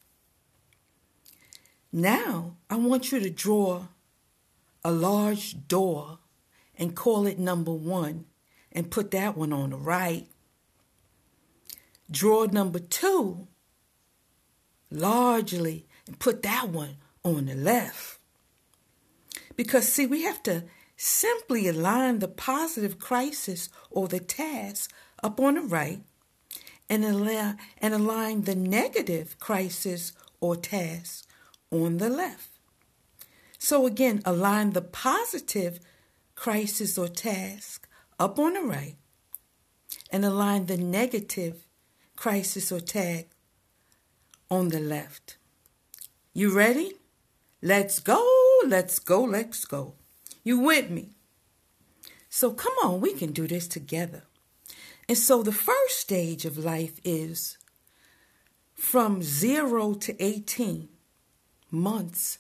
[1.93, 3.87] Now, I want you to draw
[4.85, 6.18] a large door
[6.77, 8.25] and call it number 1
[8.72, 10.27] and put that one on the right.
[12.11, 13.47] Draw number 2
[14.95, 18.18] largely and put that one on the left.
[19.57, 20.64] Because, see, we have to
[20.97, 24.92] simply align the positive crisis or the task
[25.22, 26.03] up on the right
[26.88, 31.26] and, allow, and align the negative crisis or task
[31.70, 32.51] on the left.
[33.59, 35.80] So, again, align the positive
[36.34, 37.88] crisis or task
[38.18, 38.97] up on the right
[40.11, 41.66] and align the negative
[42.16, 43.26] crisis or task
[44.55, 45.36] on the left.
[46.32, 46.92] You ready?
[47.61, 48.22] Let's go,
[48.66, 49.94] let's go, let's go.
[50.44, 51.11] You with me?
[52.28, 54.22] So come on, we can do this together.
[55.09, 57.59] And so the first stage of life is
[58.74, 60.88] from zero to 18
[61.70, 62.38] months.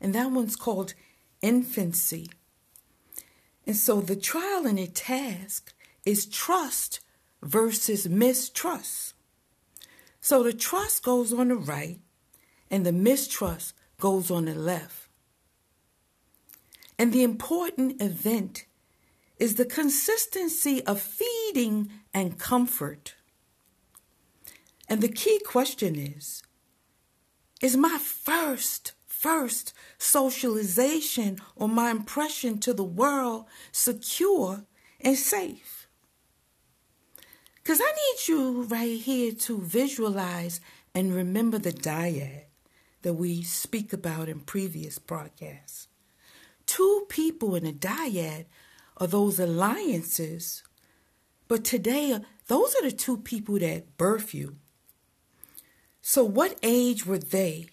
[0.00, 0.94] And that one's called
[1.40, 2.28] infancy.
[3.66, 5.72] And so the trial and the task
[6.04, 7.00] is trust
[7.42, 9.15] versus mistrust.
[10.26, 12.00] So the trust goes on the right
[12.68, 15.08] and the mistrust goes on the left.
[16.98, 18.64] And the important event
[19.38, 23.14] is the consistency of feeding and comfort.
[24.88, 26.42] And the key question is
[27.62, 34.64] Is my first, first socialization or my impression to the world secure
[35.00, 35.75] and safe?
[37.66, 40.60] Because I need you right here to visualize
[40.94, 42.44] and remember the dyad
[43.02, 45.88] that we speak about in previous broadcasts.
[46.66, 48.44] Two people in a dyad
[48.98, 50.62] are those alliances,
[51.48, 54.58] but today, uh, those are the two people that birth you.
[56.00, 57.66] So, what age were they?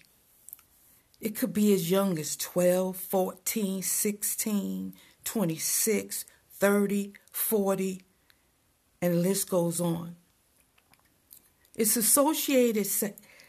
[1.20, 8.02] It could be as young as 12, 14, 16, 26, 30, 40,
[9.04, 10.16] and the list goes on.
[11.74, 12.88] It's associated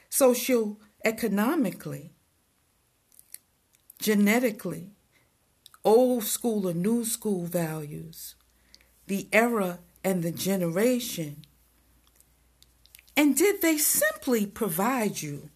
[0.10, 2.12] social economically,
[3.98, 4.90] genetically,
[5.86, 8.36] old school or new school values,
[9.08, 11.46] the era and the generation,
[13.16, 15.52] and did they simply provide you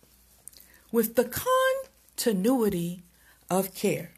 [0.94, 1.30] with the
[2.16, 3.04] continuity
[3.50, 4.12] of care?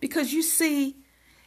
[0.00, 0.96] Because you see,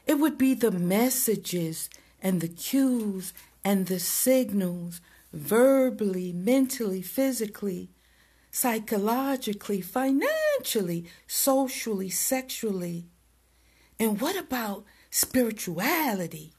[0.08, 1.90] it would be the messages
[2.22, 5.02] and the cues and the signals,
[5.32, 7.90] verbally, mentally, physically,
[8.52, 13.06] psychologically, financially, socially, sexually.
[14.00, 16.54] And what about spirituality?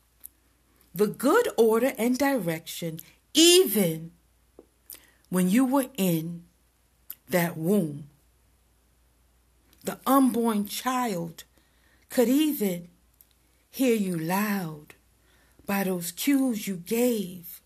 [0.95, 3.01] The good order and direction
[3.35, 4.13] even
[5.29, 6.43] when you were in
[7.29, 8.09] that womb.
[9.85, 11.45] The unborn child
[12.11, 12.89] could even
[13.71, 14.90] hear you loud
[15.71, 17.61] by those cues you gave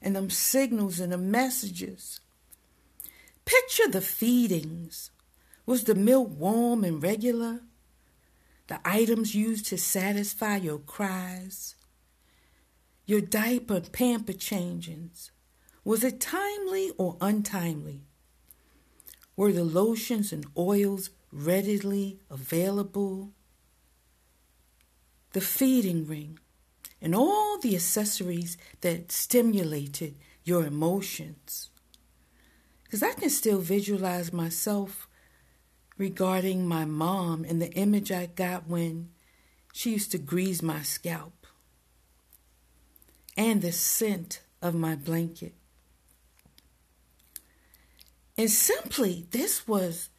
[0.00, 2.20] and them signals and the messages.
[3.44, 5.10] Picture the feedings.
[5.66, 7.62] Was the milk warm and regular?
[8.68, 11.74] The items used to satisfy your cries?
[13.06, 15.32] Your diaper pamper changings,
[15.82, 18.02] was it timely or untimely?
[19.34, 23.32] Were the lotions and oils readily available?
[25.32, 26.38] The feeding ring
[27.00, 31.70] and all the accessories that stimulated your emotions.
[32.84, 35.08] Because I can still visualize myself
[35.96, 39.10] regarding my mom and the image I got when
[39.72, 41.46] she used to grease my scalp
[43.36, 45.54] and the scent of my blanket.
[48.36, 50.10] And simply, this was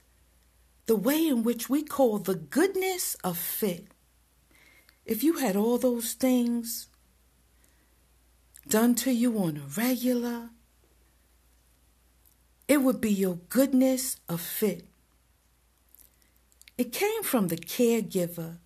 [0.85, 3.87] the way in which we call the goodness of fit.
[5.09, 6.85] If you had all those things
[8.67, 10.51] done to you on a regular,
[12.67, 14.85] it would be your goodness of fit.
[16.77, 18.59] It came from the caregiver.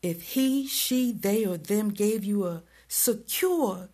[0.00, 3.88] If he, she, they, or them gave you a secure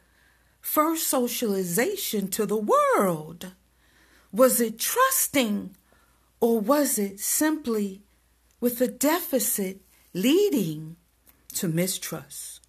[0.60, 3.52] first socialization to the world?
[4.30, 5.76] Was it trusting
[6.40, 8.02] or was it simply
[8.60, 9.80] with a deficit
[10.12, 10.96] leading
[11.54, 12.60] to mistrust?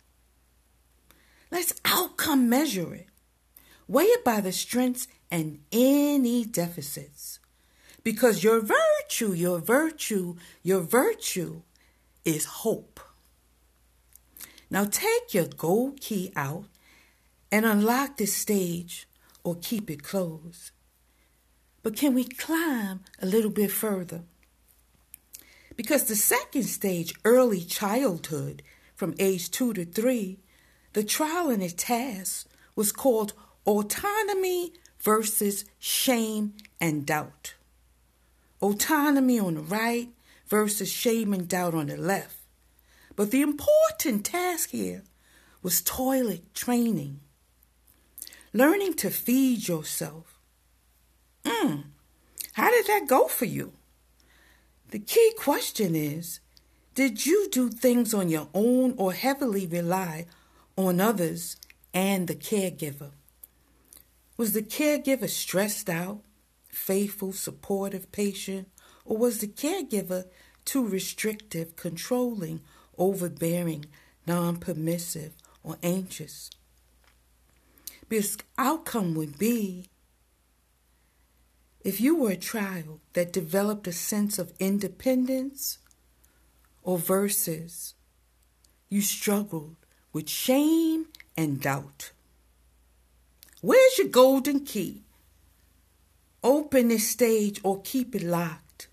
[1.51, 3.07] Let's outcome measure it.
[3.87, 7.39] Weigh it by the strengths and any deficits.
[8.03, 11.61] Because your virtue, your virtue, your virtue
[12.23, 12.99] is hope.
[14.69, 16.65] Now take your gold key out
[17.51, 19.07] and unlock this stage
[19.43, 20.71] or keep it closed.
[21.83, 24.23] But can we climb a little bit further?
[25.75, 28.63] Because the second stage, early childhood,
[28.95, 30.39] from age two to three,
[30.93, 33.33] the trial and the task was called
[33.65, 37.55] autonomy versus shame and doubt.
[38.61, 40.09] Autonomy on the right
[40.47, 42.37] versus shame and doubt on the left.
[43.15, 45.03] But the important task here
[45.61, 47.19] was toilet training.
[48.53, 50.39] Learning to feed yourself.
[51.43, 51.83] Mm,
[52.53, 53.73] how did that go for you?
[54.91, 56.39] The key question is
[56.95, 60.25] Did you do things on your own or heavily rely
[60.77, 61.57] on others
[61.93, 63.11] and the caregiver?
[64.37, 66.21] Was the caregiver stressed out,
[66.69, 68.69] faithful, supportive, patient,
[69.03, 70.25] or was the caregiver
[70.65, 72.61] too restrictive, controlling,
[72.97, 73.85] overbearing,
[74.27, 75.33] non permissive,
[75.63, 76.49] or anxious.
[78.09, 79.89] Because outcome would be
[81.83, 85.77] if you were a child that developed a sense of independence
[86.85, 87.95] or versus
[88.89, 89.75] you struggled
[90.13, 92.11] with shame and doubt.
[93.59, 95.01] Where's your golden key?
[96.43, 98.87] Open this stage or keep it locked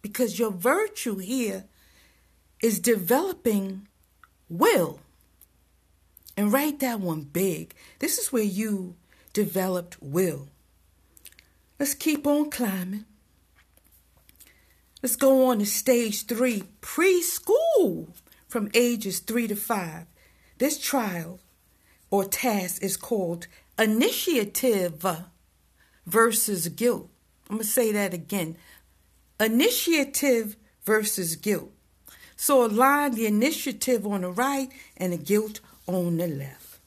[0.00, 1.64] because your virtue here
[2.62, 3.88] is developing
[4.48, 5.00] will.
[6.36, 7.74] And write that one big.
[7.98, 8.94] This is where you
[9.32, 10.48] developed will.
[11.80, 13.06] Let's keep on climbing.
[15.04, 18.08] Let's go on to stage three preschool
[18.48, 20.06] from ages three to five.
[20.56, 21.40] This trial
[22.10, 23.46] or task is called
[23.78, 25.04] initiative
[26.06, 27.10] versus guilt.
[27.50, 28.56] I'm going to say that again
[29.38, 31.70] initiative versus guilt.
[32.34, 36.78] So align the initiative on the right and the guilt on the left.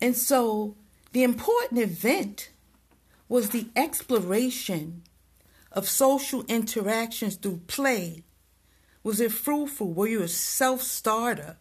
[0.00, 0.76] And so
[1.12, 2.48] the important event
[3.28, 5.02] was the exploration
[5.72, 8.24] of social interactions through play.
[9.02, 9.92] Was it fruitful?
[9.92, 11.56] Were you a self starter?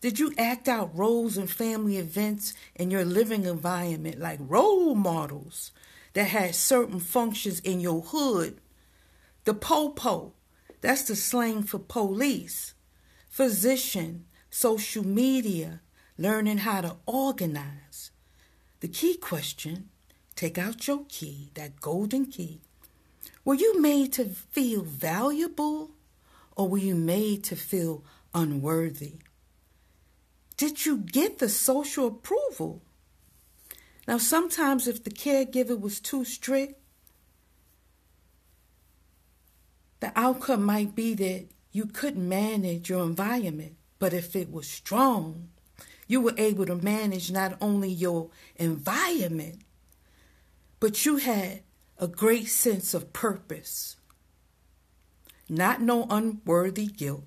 [0.00, 5.72] Did you act out roles in family events in your living environment like role models
[6.12, 8.60] that had certain functions in your hood?
[9.44, 10.34] The popo,
[10.80, 12.74] that's the slang for police,
[13.28, 15.80] physician, social media,
[16.16, 18.12] learning how to organize.
[18.80, 19.88] The key question
[20.36, 22.60] take out your key, that golden key.
[23.48, 25.92] Were you made to feel valuable
[26.54, 29.20] or were you made to feel unworthy?
[30.58, 32.82] Did you get the social approval?
[34.06, 36.78] Now, sometimes if the caregiver was too strict,
[40.00, 43.76] the outcome might be that you couldn't manage your environment.
[43.98, 45.48] But if it was strong,
[46.06, 49.62] you were able to manage not only your environment,
[50.80, 51.62] but you had
[51.98, 53.96] a great sense of purpose,
[55.48, 57.24] not no unworthy guilt.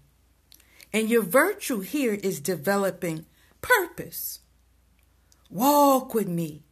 [0.94, 3.26] And your virtue here is developing
[3.62, 4.40] purpose.
[5.50, 6.64] Walk with me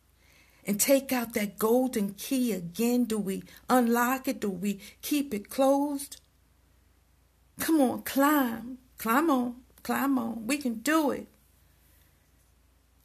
[0.65, 3.05] and take out that golden key again.
[3.05, 4.41] Do we unlock it?
[4.41, 6.19] Do we keep it closed?
[7.59, 9.55] Come on, climb, climb on.
[9.83, 10.45] Climb on.
[10.45, 11.27] We can do it.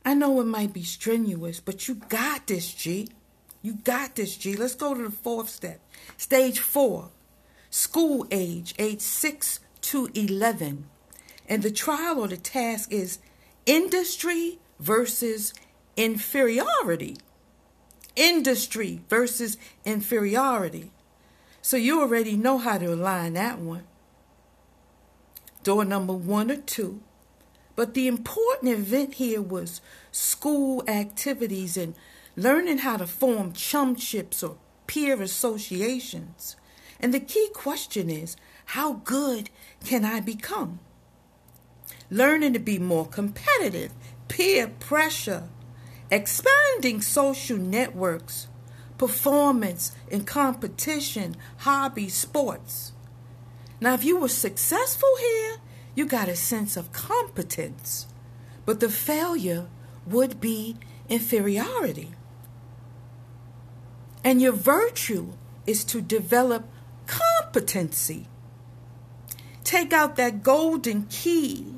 [0.04, 3.08] I know it might be strenuous, but you got this, G.
[3.64, 4.56] You got this, G.
[4.56, 5.80] Let's go to the fourth step.
[6.18, 7.08] Stage four,
[7.70, 10.84] school age, age 6 to 11.
[11.48, 13.20] And the trial or the task is
[13.64, 15.54] industry versus
[15.96, 17.16] inferiority.
[18.16, 19.56] Industry versus
[19.86, 20.90] inferiority.
[21.62, 23.84] So you already know how to align that one
[25.62, 27.00] door number one or two.
[27.76, 29.80] But the important event here was
[30.12, 31.94] school activities and
[32.36, 34.56] learning how to form chumships or
[34.86, 36.56] peer associations.
[37.00, 39.50] And the key question is how good
[39.84, 40.80] can I become?
[42.10, 43.92] Learning to be more competitive,
[44.28, 45.48] peer pressure,
[46.10, 48.48] expanding social networks,
[48.98, 52.92] performance and competition, hobby, sports.
[53.80, 55.56] Now, if you were successful here,
[55.94, 58.06] you got a sense of competence,
[58.64, 59.66] but the failure
[60.06, 60.76] would be
[61.08, 62.14] inferiority.
[64.24, 65.34] And your virtue
[65.66, 66.66] is to develop
[67.06, 68.26] competency.
[69.62, 71.74] Take out that golden key.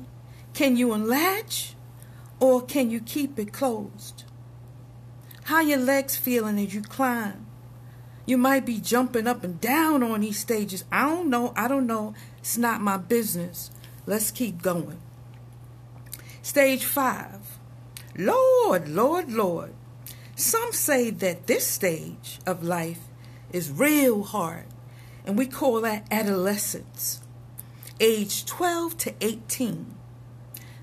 [0.53, 1.75] Can you unlatch
[2.39, 4.23] or can you keep it closed?
[5.43, 7.45] How your legs feeling as you climb?
[8.25, 10.83] You might be jumping up and down on these stages.
[10.91, 11.53] I don't know.
[11.55, 12.13] I don't know.
[12.39, 13.71] It's not my business.
[14.05, 14.99] Let's keep going.
[16.41, 17.57] Stage five.
[18.17, 19.73] Lord, Lord, Lord.
[20.37, 22.99] Some say that this stage of life
[23.51, 24.65] is real hard,
[25.25, 27.21] and we call that adolescence.
[27.99, 29.95] Age 12 to 18.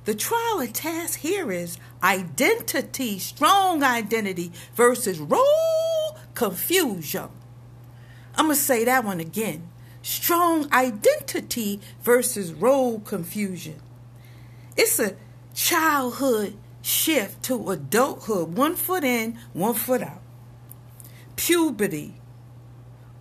[0.06, 7.28] The trial and task here is identity, strong identity versus role confusion.
[8.34, 9.68] I'm going to say that one again.
[10.02, 13.80] Strong identity versus role confusion.
[14.76, 15.14] It's a
[15.54, 20.20] childhood shift to adulthood, one foot in, one foot out.
[21.34, 22.14] Puberty,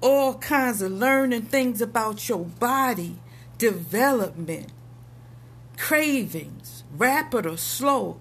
[0.01, 3.16] all kinds of learning things about your body,
[3.57, 4.70] development,
[5.78, 8.20] cravings, rapid or slow,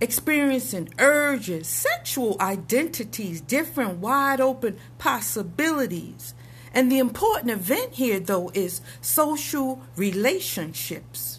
[0.00, 6.32] experiencing urges, sexual identities, different wide open possibilities.
[6.72, 11.33] And the important event here, though, is social relationships.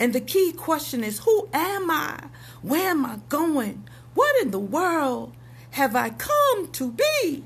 [0.00, 2.28] And the key question is who am I?
[2.62, 3.88] Where am I going?
[4.14, 5.34] What in the world
[5.72, 7.44] have I come to be?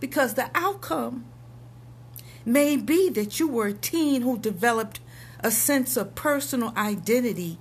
[0.00, 1.24] Because the outcome
[2.44, 5.00] may be that you were a teen who developed
[5.40, 7.58] a sense of personal identity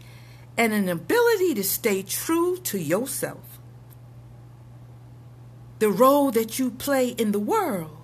[0.57, 3.59] and an ability to stay true to yourself.
[5.79, 7.97] The role that you play in the world,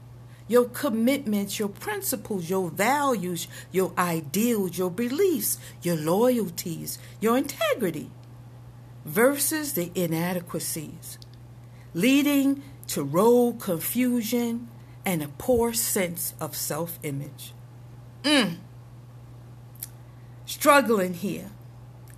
[0.51, 8.11] your commitments, your principles, your values, your ideals, your beliefs, your loyalties, your integrity,
[9.05, 11.17] versus the inadequacies,
[11.93, 14.67] leading to role confusion
[15.05, 17.53] and a poor sense of self image.
[18.23, 18.57] Mm.
[20.45, 21.49] Struggling here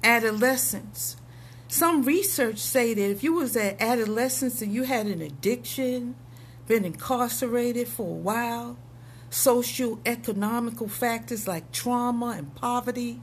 [0.03, 1.17] adolescence.
[1.67, 6.15] Some research say that if you was at adolescence and you had an addiction,
[6.67, 8.77] been incarcerated for a while,
[9.29, 13.21] social economical factors like trauma and poverty,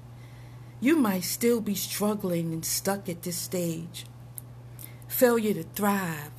[0.80, 4.06] you might still be struggling and stuck at this stage.
[5.08, 6.30] Failure to thrive,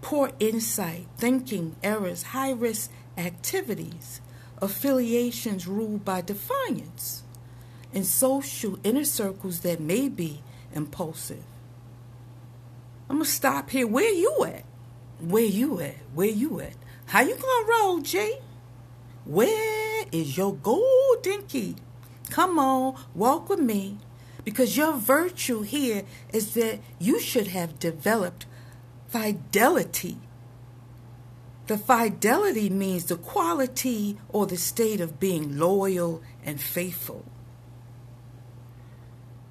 [0.00, 4.20] poor insight, thinking errors, high risk activities,
[4.58, 7.22] affiliations ruled by defiance
[7.92, 10.42] and social inner circles that may be
[10.72, 11.44] impulsive.
[13.08, 13.86] I'm gonna stop here.
[13.86, 14.64] Where you at?
[15.22, 15.96] Where you at?
[16.14, 16.74] Where you at?
[17.06, 18.38] How you gonna roll, Jay?
[19.24, 21.76] Where is your golden key?
[22.30, 23.98] Come on, walk with me.
[24.44, 28.46] Because your virtue here is that you should have developed
[29.08, 30.18] fidelity.
[31.66, 37.24] The fidelity means the quality or the state of being loyal and faithful.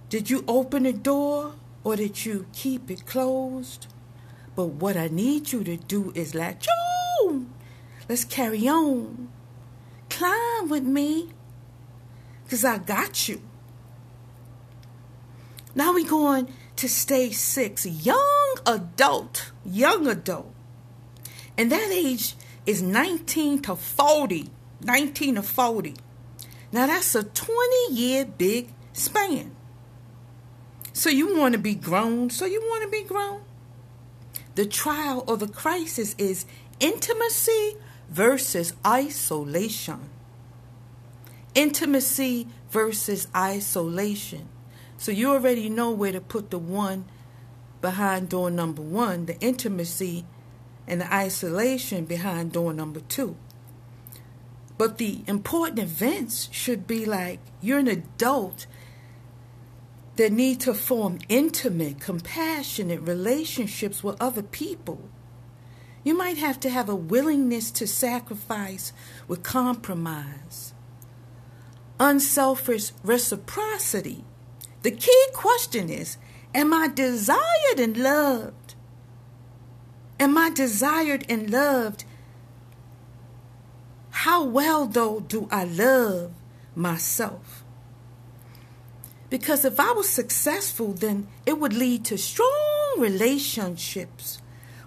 [0.09, 1.53] Did you open the door
[1.84, 3.88] or did you keep it closed?
[4.60, 6.68] But what I need you to do is latch
[7.22, 7.49] on.
[8.10, 9.30] Let's carry on.
[10.10, 11.30] Climb with me.
[12.43, 13.41] Because I got you.
[15.74, 17.86] Now we're going to stage six.
[17.86, 19.53] Young adult.
[19.64, 20.53] Young adult.
[21.57, 22.36] And that age
[22.66, 24.49] is 19 to 40.
[24.82, 25.93] 19 to 40.
[26.74, 29.55] Now that's a 20 year big span.
[30.91, 32.30] So you want to be grown.
[32.30, 33.43] So you want to be grown.
[34.60, 36.45] The trial or the crisis is
[36.82, 37.78] intimacy
[38.10, 40.10] versus isolation.
[41.55, 44.49] Intimacy versus isolation.
[44.97, 47.05] So you already know where to put the one
[47.80, 50.26] behind door number one, the intimacy
[50.86, 53.38] and the isolation behind door number two.
[54.78, 58.68] But the important events should be like you're an adult
[60.20, 64.99] that need to form intimate, compassionate relationships with other people.
[66.03, 68.91] You might have to have a willingness to sacrifice
[69.30, 70.74] with compromise.
[72.01, 74.26] Unselfish reciprocity.
[74.82, 76.17] The key question is
[76.53, 78.76] Am I desired and loved?
[80.20, 82.03] Am I desired and loved?
[84.09, 86.34] How well, though, do I love
[86.76, 87.59] myself?
[89.30, 94.40] Because if I was successful, then it would lead to strong relationships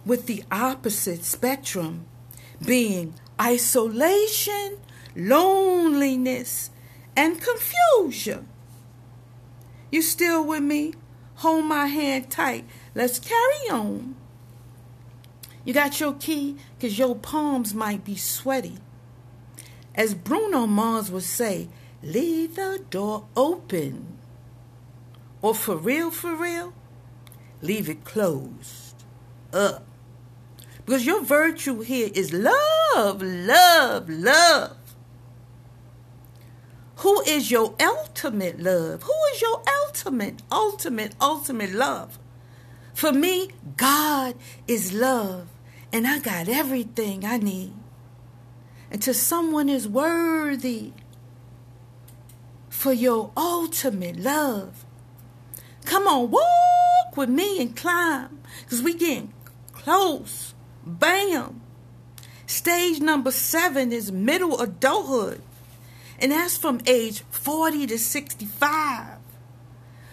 [0.05, 2.07] with the opposite spectrum
[2.65, 4.79] being isolation,
[5.15, 6.71] loneliness,
[7.17, 8.49] and confusion.
[9.91, 10.95] You still with me?
[11.37, 12.65] Hold my hand tight.
[12.95, 14.17] Let's carry on.
[15.65, 16.57] You got your key?
[16.77, 18.79] Because your palms might be sweaty.
[19.95, 21.69] As Bruno Mars would say,
[22.03, 24.19] leave the door open
[25.43, 26.73] or for real, for real,
[27.61, 29.05] leave it closed
[29.53, 29.85] up.
[30.85, 34.77] Because your virtue here is love, love, love.
[36.97, 39.03] Who is your ultimate love?
[39.03, 42.19] Who is your ultimate, ultimate, ultimate love?
[42.95, 44.37] For me, God
[44.69, 45.49] is love,
[45.93, 47.73] and I got everything I need.
[48.91, 50.93] Until someone is worthy
[52.69, 54.85] for your ultimate love,
[55.85, 58.41] Come on, walk with me and climb.
[58.63, 59.33] Because we getting
[59.73, 60.55] close.
[60.85, 61.61] Bam.
[62.47, 65.43] Stage number seven is middle adulthood.
[66.19, 69.19] And that's from age 40 to 65.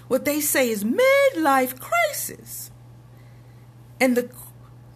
[0.08, 2.72] What they say is midlife crisis.
[4.00, 4.32] And the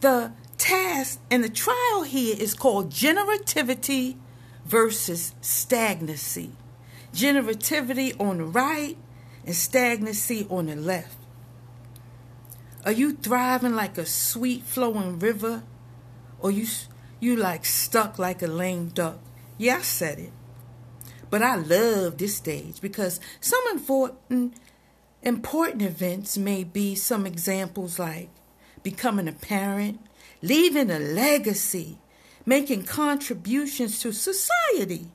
[0.01, 4.17] the task and the trial here is called generativity
[4.65, 6.51] versus stagnancy.
[7.13, 8.97] Generativity on the right
[9.45, 11.17] and stagnancy on the left?
[12.85, 15.63] Are you thriving like a sweet flowing river?
[16.39, 16.67] Or you
[17.19, 19.19] you like stuck like a lame duck?
[19.57, 20.31] Yeah, I said it.
[21.29, 24.55] But I love this stage because some important
[25.21, 28.29] important events may be some examples like
[28.83, 30.01] becoming a parent,
[30.41, 31.97] leaving a legacy,
[32.45, 35.07] making contributions to society,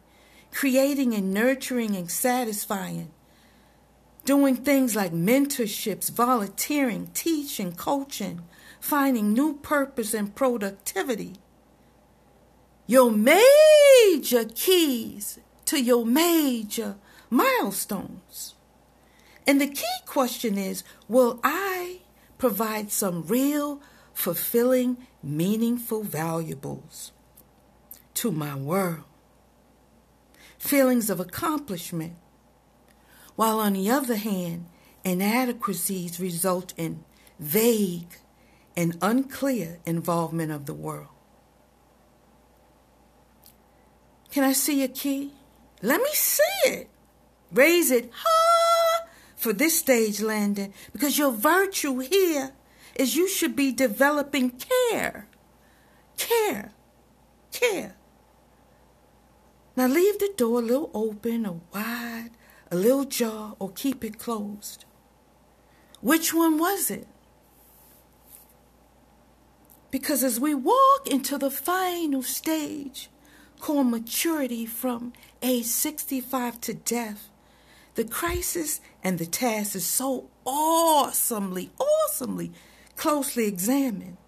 [0.51, 3.11] creating and nurturing and satisfying,
[4.29, 8.43] doing things like mentorships, volunteering, teaching, coaching,
[8.79, 11.33] finding new purpose and productivity.
[12.87, 16.97] Your major keys to your major
[17.31, 18.55] milestones.
[19.47, 22.01] And the key question is Will I
[22.37, 23.81] provide some real,
[24.13, 27.13] fulfilling, meaningful valuables
[28.13, 29.05] to my world?
[30.59, 32.13] Feelings of accomplishment.
[33.39, 34.67] While on the other hand,
[35.05, 37.05] inadequacies result in
[37.39, 38.19] vague
[38.77, 41.07] and unclear involvement of the world.
[44.33, 45.35] Can I see a key?
[45.83, 46.91] Let me see it.
[47.53, 52.55] Raise it high for this stage landing because your virtue here
[52.97, 54.51] is you should be developing
[54.91, 55.29] care.
[56.17, 56.73] Care.
[57.53, 57.95] Care.
[59.77, 62.31] Now leave the door a little open or wide,
[62.71, 64.85] a little jar, or keep it closed.
[66.01, 67.09] Which one was it?
[69.91, 73.09] Because as we walk into the final stage,
[73.59, 75.13] called maturity from
[75.43, 77.29] age 65 to death,
[77.95, 82.53] the crisis and the task is so awesomely, awesomely
[82.97, 84.19] closely examined.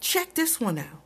[0.00, 1.02] Check this one out.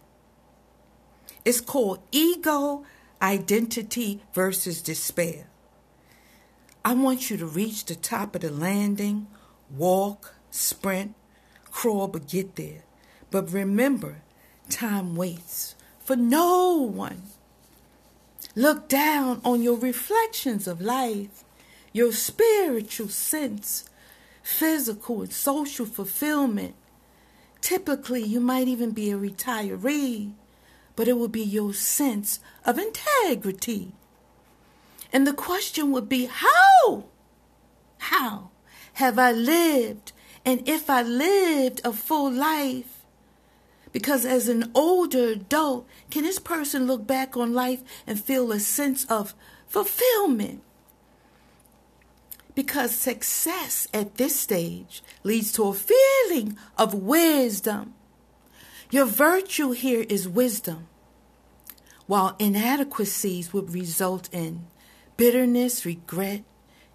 [1.45, 2.85] It's called Ego
[3.23, 5.47] Identity versus Despair.
[6.85, 9.27] I want you to reach the top of the landing,
[9.71, 11.15] walk, sprint,
[11.71, 12.85] crawl, but get there.
[13.31, 14.23] But remember,
[14.71, 17.23] time waits for no one.
[18.55, 21.45] Look down on your reflections of life,
[21.93, 23.89] your spiritual sense,
[24.43, 26.75] physical and social fulfillment.
[27.61, 30.33] Typically, you might even be a retiree,
[30.97, 33.93] but it will be your sense of integrity.
[35.13, 37.05] And the question would be how?
[37.99, 38.51] How
[38.95, 40.13] have I lived?
[40.45, 43.05] And if I lived a full life,
[43.93, 48.61] because as an older adult, can this person look back on life and feel a
[48.61, 49.35] sense of
[49.67, 50.63] fulfillment?
[52.55, 57.95] Because success at this stage leads to a feeling of wisdom.
[58.91, 60.89] Your virtue here is wisdom,
[62.07, 64.67] while inadequacies would result in
[65.19, 66.45] bitterness, regret,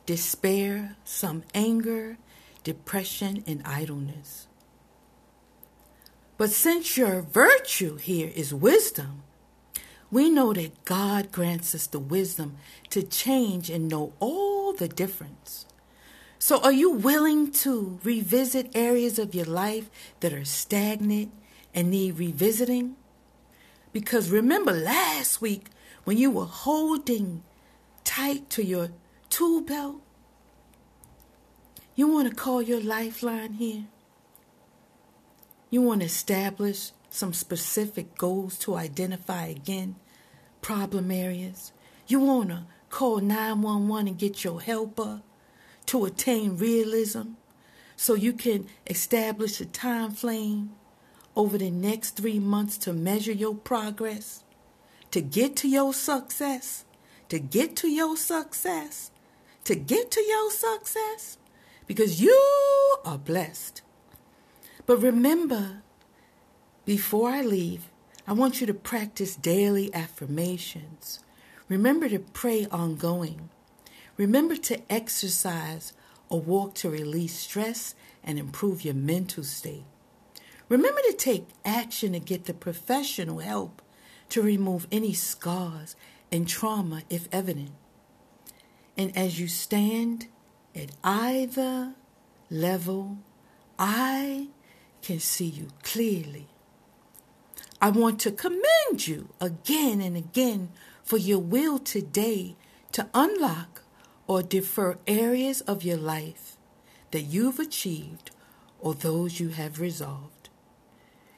[0.08, 2.18] despair, some anger,
[2.64, 4.48] depression, and idleness.
[6.38, 9.24] But since your virtue here is wisdom,
[10.10, 12.56] we know that God grants us the wisdom
[12.92, 15.66] to change and know all the difference.
[16.40, 19.90] So, are you willing to revisit areas of your life
[20.22, 21.32] that are stagnant
[21.74, 22.96] and need revisiting?
[23.92, 25.68] Because remember last week
[26.04, 27.44] when you were holding
[28.04, 28.90] tight to your
[29.30, 30.02] tool belt?
[31.96, 33.86] You want to call your lifeline here?
[35.70, 39.96] You want to establish some specific goals to identify again
[40.62, 41.72] problem areas.
[42.08, 45.22] You want to call 911 and get your helper
[45.88, 47.34] to attain realism
[47.96, 50.72] so you can establish a time frame
[51.36, 54.44] over the next three months to measure your progress,
[55.12, 56.86] to get to your success,
[57.34, 59.10] to get to your success,
[59.64, 61.40] to get to your success,
[61.88, 62.40] because you
[63.04, 63.82] are blessed.
[64.86, 65.82] But remember,
[66.86, 67.90] before I leave,
[68.28, 71.22] I want you to practice daily affirmations.
[71.70, 73.50] Remember to pray ongoing.
[74.16, 75.94] Remember to exercise
[76.30, 79.86] or walk to release stress and improve your mental state.
[80.70, 83.82] Remember to take action to get the professional help
[84.30, 85.96] to remove any scars
[86.34, 87.72] and trauma if evident.
[88.98, 90.26] And as you stand
[90.76, 91.94] at either
[92.50, 93.20] level,
[93.78, 94.48] I
[95.04, 96.48] can see you clearly.
[97.80, 100.70] I want to commend you again and again
[101.04, 102.56] for your will today
[102.94, 103.84] to unlock
[104.26, 106.58] or defer areas of your life
[107.12, 108.32] that you've achieved
[108.80, 110.50] or those you have resolved.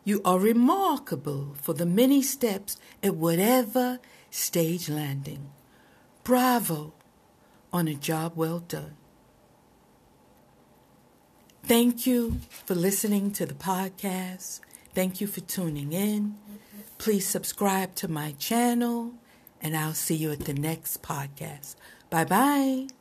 [0.05, 3.99] You are remarkable for the many steps at whatever
[4.35, 5.49] stage landing.
[6.23, 6.93] Bravo
[7.71, 8.95] on a job well done.
[11.63, 14.59] Thank you for listening to the podcast.
[14.93, 16.35] Thank you for tuning in.
[16.97, 19.13] Please subscribe to my channel
[19.61, 21.75] and I'll see you at the next podcast.
[22.09, 22.95] Bye bye.